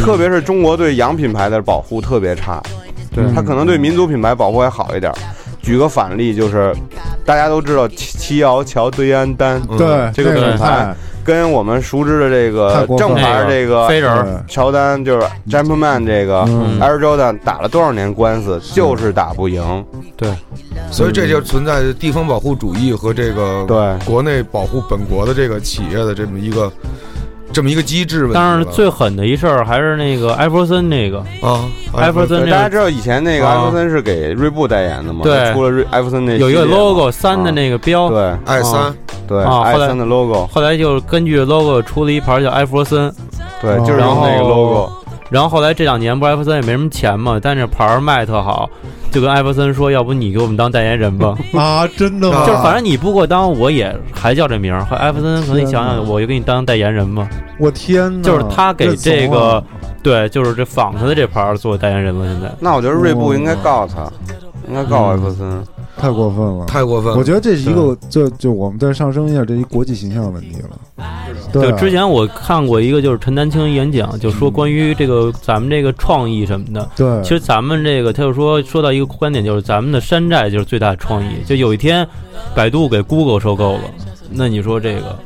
[0.01, 2.61] 特别是中国对洋品牌的保护特别差，
[3.13, 5.13] 对他可能对民族品牌保护还好一点。
[5.61, 6.73] 举个反例就是，
[7.25, 10.95] 大家都知道七七瑶乔对安丹，对这个品牌。
[11.27, 16.43] 跟我们熟知的这个正牌这个飞人乔丹就是 Jumpman 这个
[16.79, 19.85] Air Jordan 打了多少年官司，就是打不赢。
[20.15, 20.33] 对，
[20.89, 24.05] 所以这就存在地方保护主义和这个对。
[24.05, 26.71] 国内保护本国的这个企业的这么一个
[27.57, 28.29] 这么一个机制。
[28.31, 35.21] 但是最狠的一事儿还是那个艾弗森那个啊，艾弗森，大家知道以前那个艾弗森是给锐步代言的吗？
[35.23, 38.95] 对，出了瑞艾弗森那有一个 logo 三的那个标，对，i 三，
[39.27, 43.11] 对，i 三的 logo，后来就根据 logo 出了一盘叫艾弗森，
[43.59, 44.91] 对，就是那个 logo。
[45.31, 48.69] 然后后来这两年不艾弗森也没什么钱嘛，但这牌儿卖特好，
[49.17, 51.35] 就跟艾弗森说，要不你给我们当代言人吧？
[51.59, 52.45] 啊，真的吗？
[52.45, 54.85] 就是反正你不给我当，我也还叫这名儿。
[54.85, 57.27] 和艾弗森，可能你想想，我就给你当代言人吧。
[57.57, 58.21] 我天哪！
[58.21, 59.63] 就是他给这个，
[60.03, 62.31] 对，就是这仿他的这牌儿做代言人了。
[62.31, 64.07] 现在，那我觉得锐步应该告他，
[64.67, 65.63] 应该告艾弗森。
[65.99, 67.11] 太过分了，太过分！
[67.11, 67.17] 了。
[67.17, 71.03] 我觉得这是一个，就就我们再上升一下，这一国际形象问题了。
[71.61, 76.89] 对，之前我看过一个，就是陈丹青演讲，就说关于这个咱们这个创意什么的。
[76.95, 81.43] 对，其实咱们这个，他就说说到一个观点，就是咱们的山寨就是最大的创意。
[81.45, 82.07] 就有一天，
[82.55, 83.81] 百度给 Google 收购了，
[84.31, 85.17] 那你说这个？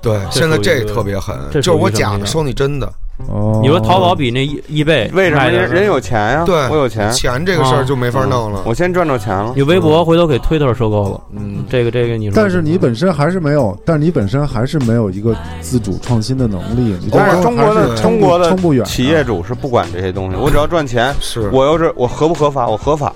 [0.00, 2.92] 对，现在这特别狠，就是我假的收你真的。
[3.28, 6.44] 哦，你说淘宝比那易易贝为什么人人有钱呀？
[6.44, 8.62] 对，我有钱，钱这个事儿就没法弄了。
[8.64, 9.52] 我先赚着钱了。
[9.56, 16.96] 你微博回头给推特收购了，嗯，这个这个你说，但是你本身还是没有，但是你本身还是没有一个自主创新的能力。
[17.10, 21.14] 但是中国的中国的冲不远，企业主是不管这些东西，我只要赚钱。
[21.20, 22.68] 是我又是我合不合法？
[22.68, 23.12] 我合法。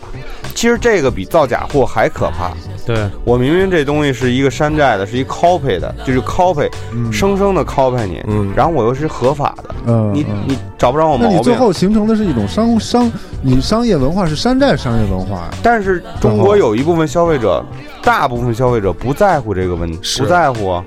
[0.54, 2.50] 其实这个比造假货还可怕。
[2.87, 6.70] 对我明明这东西是一个山寨的，是一 copy 的，就是 copy，
[7.12, 8.22] 生生的 copy 你，
[8.55, 11.28] 然后我又是合法的，你你找不着我毛病。
[11.32, 13.11] 那你最后形成的是一种商商，
[13.43, 15.51] 你商业文化是山寨商业文化。
[15.64, 17.61] 但是中国有一部分消费者，
[18.03, 20.80] 大部分消费者不在乎这个问题，不在乎。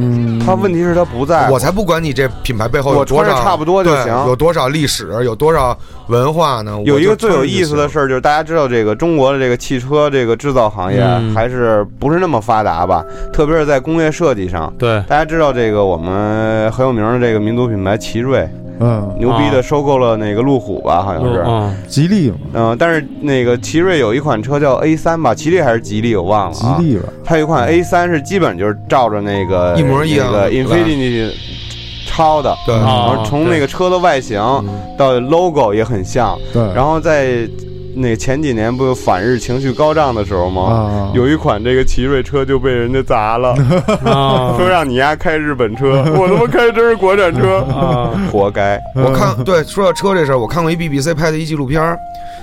[0.00, 5.76] 嗯，他问题是他不在，我才不管你这品牌背后有多少差不多就行，有多少历史，有多少
[6.08, 6.78] 文化呢？
[6.84, 11.02] 有一个最有意思的事儿，就是大家知道这个中国的这个汽车这个制造行业
[11.34, 13.04] 还是不是那么发达吧？
[13.32, 14.72] 特别是在工业设计上。
[14.78, 18.48] 对，大家知道这个我们很有名的这个民族品牌奇瑞。
[18.80, 21.44] 嗯，牛逼的收购了那个路虎吧，好像是，
[21.88, 22.32] 吉利。
[22.52, 26.54] 嗯，但是那个奇瑞有一款车叫 A 三吧，吉利还是吉利，我忘了。
[26.54, 27.04] 吉利吧。
[27.24, 31.32] 它有一款 A 三是基本就是照着那个一模一样的 Infinity
[32.06, 32.74] 抄的，对。
[32.74, 34.40] 然后从那个车的外形
[34.96, 36.62] 到 logo 也很像，对。
[36.74, 37.48] 然后在。
[37.98, 41.10] 那前几年不反日情绪高涨的时候吗？
[41.14, 43.56] 有一款这个奇瑞车就被人家砸了，
[44.58, 47.64] 说让你丫开日本车，我他妈开的真是国产车，
[48.30, 48.78] 活该！
[48.94, 51.98] 我看对说到车这事儿，我看过一 BBC 拍的一纪录片，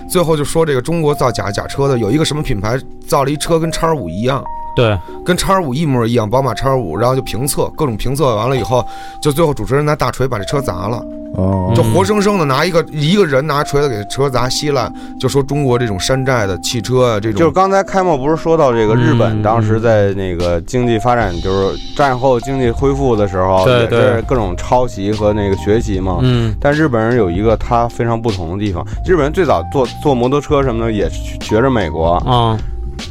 [0.10, 2.76] 最后就说这个中国造假假车的有一个什么品牌
[3.08, 4.44] 造了一车跟叉五一样。
[4.76, 8.86] 对，跟叉五一模一样，宝马叉五，然后就评测，各种评测完了以后，
[9.22, 11.04] 就最后主持人拿大锤把这车砸了，
[11.36, 17.40] 哦，就活生生的拿一个一个人拿锤子给车砸稀烂，就说中国这种山寨的汽车啊，这种。
[17.40, 31.08] 就是刚才开幕不是说到这个日本当时在那个经济发展，就是战后经济恢复的时候，对对，各种抄袭和那个学习嘛，嗯，但日本人有一个他非常不同的地方，日本人最早做做摩托车什么的也
[31.42, 32.58] 学着美国啊。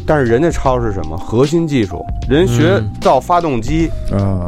[0.06, 2.04] 但是人家抄是什么核心技术？
[2.28, 3.90] 人学造发动机，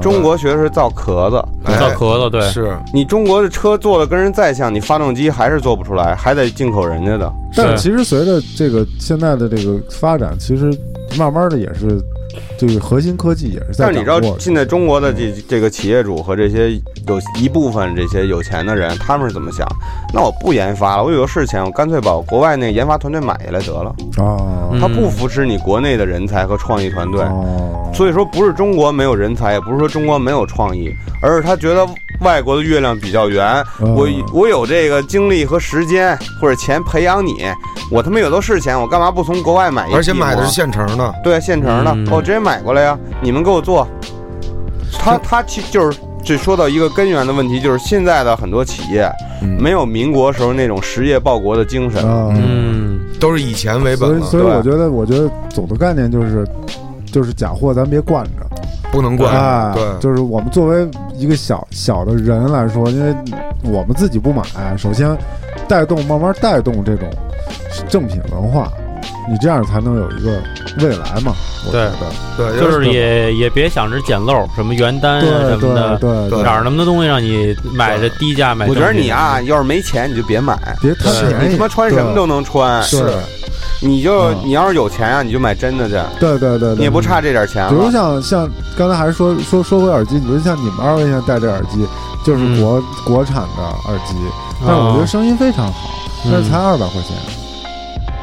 [0.01, 1.45] 中国学的是造壳子，
[1.78, 2.30] 造壳子。
[2.30, 7.32] 对，是你中国的车做的跟人再像，你发动机还是做不出来，还得进口人家的。
[7.57, 10.76] 但是其实随着这个现在的这个发展，其实
[11.18, 12.01] 慢慢的也是。
[12.59, 13.87] 这个核心科技也是在。
[13.87, 16.72] 但你知道，现在中国的这这个企业主和这些
[17.07, 19.66] 有一部分这些有钱的人，他们是怎么想？
[20.12, 23.95] 那我不研发了，我有的是钱，我干脆把国外那个研发团队买下来得了。
[24.18, 27.24] 哦，他不扶持你国内的人才和创意团队。
[27.93, 31.87] 所以说，不是中国没有人才，也不是说中国没有创意，而是他觉得
[32.20, 33.64] 外国的月亮比较圆。
[33.80, 37.45] 我我有这个精力和时间或者钱培养你，
[37.93, 39.89] 我他妈有的是钱，我干嘛不从国外买？
[39.93, 42.98] 而且买的是现成的，对，现成的，我直接买过来呀。
[43.22, 43.86] 你们给我做。
[44.98, 49.08] 他他其就是这说到一个根源的问题，就是现在的很多企业
[49.58, 54.18] 没有民国时候那种实业报国的精神，嗯，都是以钱为本。
[54.18, 56.44] 所以，所以我觉得，我觉得总的概念就是。
[57.12, 58.44] 就是假货，咱别惯着，
[58.90, 59.32] 不能惯。
[59.32, 60.84] 哎，对，就是我们作为
[61.16, 63.14] 一个小小的人来说，因为
[63.62, 64.42] 我们自己不买，
[64.76, 65.16] 首先
[65.68, 67.08] 带动慢慢带动这种
[67.88, 68.68] 正品文化，
[69.28, 70.42] 你这样才能有一个
[70.80, 71.34] 未来嘛。
[71.70, 71.88] 对
[72.36, 78.66] 对，就是也也别想着捡漏，什么原单什么的，对哪儿那么多东西让你买着低价买。
[78.66, 82.82] 我觉得你啊，要是没钱你就别买，别贪便宜，你他妈穿什么都能穿。
[82.82, 83.10] 是。
[83.80, 85.94] 你就你要是有钱啊，你就买真的去。
[86.18, 87.68] 对对对，你也不差这点钱。
[87.68, 91.86] 比如像像刚才还是说说说回耳机，比如像你们二位现在戴这耳机，
[92.24, 94.14] 就是国国产的耳机，
[94.64, 95.90] 但是我觉得声音非常好，
[96.24, 97.16] 但是才二百块钱。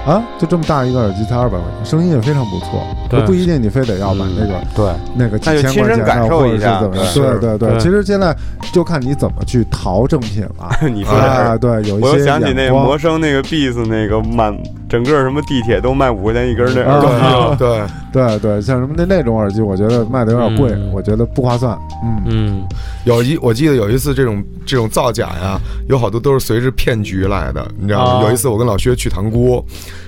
[0.06, 2.84] 啊，就这么大一个耳机才二百块钱，声音也非常不错，
[3.26, 4.86] 不一定你非得要买那个对
[5.16, 8.36] 那个几千块钱的或者是怎么样，对对对，其实现在
[8.72, 10.70] 就看你怎么去淘正品了。
[10.94, 14.56] 你说的对，有一些我又想起那魔声那个 Beats 那个满
[14.88, 17.82] 整个什么地铁都卖五块钱一根那耳机，对
[18.14, 21.78] 对对，像什么那那种耳机，我觉得卖的有点贵，我觉得不划算。
[22.04, 22.64] 嗯嗯，
[23.06, 25.60] 有一我记得有一次这种这种造假呀，
[25.90, 28.28] 有好多都是随着骗局来的，你知道吗？
[28.28, 29.64] 有一次我跟老薛去塘沽。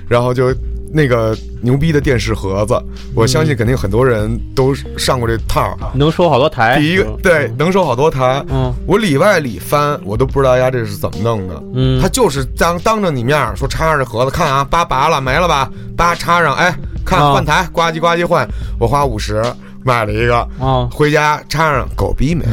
[0.06, 0.54] 然后就
[0.94, 2.80] 那个牛逼的电视盒子，
[3.16, 6.78] 我相信肯定很多人都上过这套，能收好多台。
[6.78, 8.40] 第一个对，能收好多台。
[8.48, 11.60] 嗯，我里外里翻，我都不知道家这是怎么弄的。
[11.74, 15.68] 嗯，他就是当当着你面说插上这盒子，看啊，叭拔了没了吧？
[15.96, 16.72] 叭插上，哎，
[17.04, 19.42] 看换台，呱唧呱唧换，我花五十。
[19.84, 22.44] 买了一个啊，回家插上狗逼没，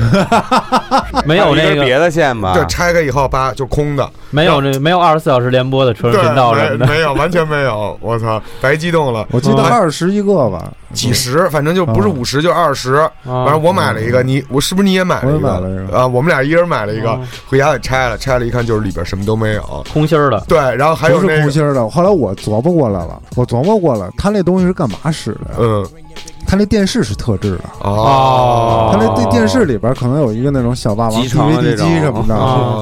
[1.26, 2.54] 没有那个别的线吧？
[2.54, 7.98] 对，拆开以后叭就空的，没有那没有二十四小时联播的车频道什么的，没有，完全没有。
[8.02, 9.26] 我操，白激动了！
[9.32, 12.98] 我记得二十一个吧，几十，反正就不是五十就二十。
[13.24, 15.98] 反正我买了一个，你我是不是你也买了一个？
[15.98, 17.18] 啊，我们俩一人买了一个，
[17.48, 20.44] 回家给拆了，拆了一看就是里边什么都没有，空心儿的。
[20.50, 21.88] 对，然后还有是空心儿的。
[21.90, 25.52] 后来我琢磨过来了，我琢磨过了，他那东西是干嘛使的？
[25.60, 25.88] 嗯。
[26.52, 27.64] 他那电视是特制的。
[27.80, 32.36] 哦，他那电电视里边可能有一个那种小霸王 DVD 机什么的，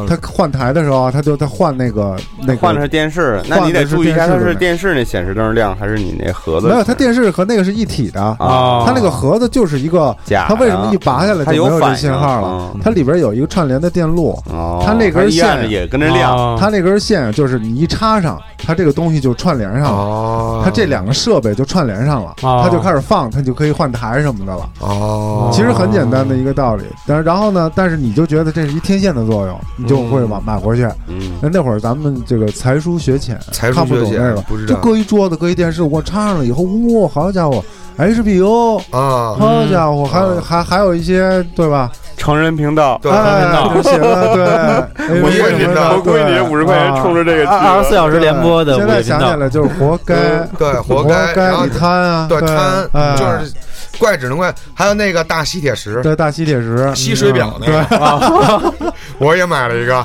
[0.07, 6.67] 他换台的时候他就他换那个那换的是电视，那你得注意一下，它是电视那显示灯亮还是你那盒子？
[6.67, 8.19] 没有，它电视和那个是一体的。
[8.19, 12.75] 啊，它那个盒子就是一个假，它为什么一拔下来就没有这信号了？
[12.83, 14.35] 它里边有一个串联的电路，
[14.83, 23.58] 它那根线也跟着亮，它那根线就是你一插上，它这个东西就串联上了，它这两个设备就串联上了，它就开始放，它就。
[23.59, 24.69] 可以换台什么的了。
[24.79, 30.87] 哦，其实很简单的一个道理，但是然后呢，但是你就觉得这是一天线的作用，你就会买买回去。
[31.07, 37.61] 嗯，那那会儿咱们这个才疏学浅，看不懂那个，就搁一桌子，搁一电视，我插上了以后，哇，好家伙
[37.99, 41.91] ，HBO 啊，好家伙，还有还还有一些对吧？
[42.17, 50.15] 成人频道，对，成人频道对，午夜频道，我估计你五十块钱冲着这个二十四小时联播的，现在想起来就是活该，
[50.57, 51.33] 对，活该，
[51.63, 53.53] 你贪啊，对，贪，就是
[53.97, 58.73] 怪只能怪，还有那个大吸铁石，对，大吸铁石吸水表那个，
[59.17, 59.95] 我也买了一个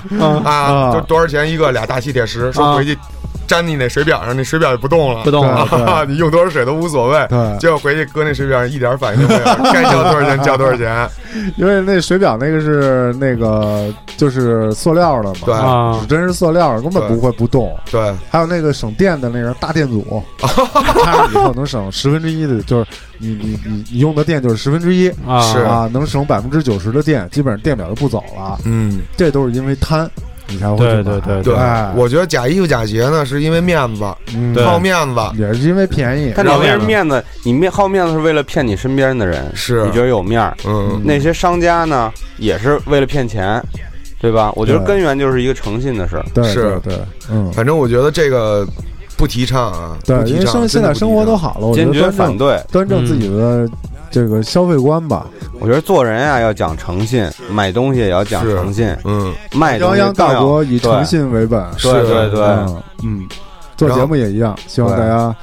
[0.44, 1.72] 啊，就多少钱一个？
[1.72, 2.96] 俩大吸铁石，说回去。
[3.48, 6.04] 粘你那水表上，那水表就不动了，不动了。
[6.08, 7.26] 你用多少水都无所谓。
[7.28, 11.08] 对，结果回去搁那水表上一点反应都没有， 该交多少钱交多少钱。
[11.56, 17.76] 因为那水表那个是那个就是塑料的嘛，对，真是塑料，根本不会不动。
[17.90, 20.22] 对，还有那个省电的那个大电阻，
[21.32, 22.86] 以后能省十分之一的，就是
[23.18, 28.58] 你你你你用的电就是十分之一啊，是啊，能省百分之九十的电，基本上电表就不走了。
[28.64, 30.08] 嗯，这都是因为贪。
[30.54, 31.54] 你才会对对对对，
[31.96, 34.04] 我觉得假衣服假鞋呢，是因为面子，
[34.64, 36.32] 好面子，也是因为便宜。
[36.34, 39.84] 他你为面子，你面好面子是为了骗你身边的人，是。
[39.84, 40.56] 你觉得有面儿。
[40.64, 43.60] 嗯，那些商家呢，也是为了骗钱，
[44.20, 44.52] 对吧？
[44.54, 46.24] 我觉得根源就是一个诚信的事儿。
[46.44, 46.94] 是，对，
[47.30, 48.64] 嗯，反正我觉得这个
[49.16, 49.98] 不提倡啊。
[50.06, 53.68] 对，因为生现在生活都好了，我坚决反对，端正自己的。
[54.14, 55.26] 这个消费观吧，
[55.58, 58.96] 我觉得做人啊要讲诚信，买东西也要讲诚信。
[59.02, 61.60] 嗯，卖泱泱大国以诚信为本。
[61.82, 62.40] 对对对，
[63.02, 63.26] 嗯，
[63.76, 65.34] 做节目也一样，希望大家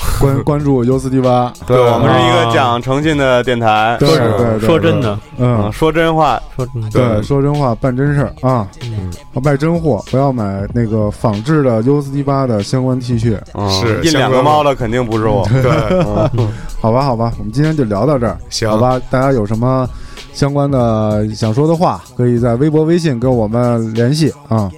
[0.20, 1.52] 关关注 U 四 D 八。
[1.66, 9.10] 对我们是一个讲诚信的电台，对对，说真的，嗯，说真话，说对，说真话，办真事儿啊，嗯，
[9.42, 13.38] 卖真货，不要买那个仿制的 U 四 D 八的相关 T 恤。
[13.70, 15.46] 是印两个猫的肯定不是我。
[15.48, 16.48] 对。
[16.80, 18.38] 好吧，好吧，我们今天就聊到这儿。
[18.50, 19.88] 行，好吧，大家有什么
[20.32, 24.70] 相关的想说的话，可以在微博、微信跟我们联系啊。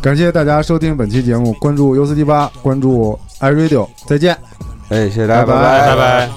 [0.00, 4.37] 感谢大家收听本期节目，关注 U 四 D 八，关注 iRadio，再见。
[4.89, 6.29] 哎，谢谢大家，拜拜，拜拜。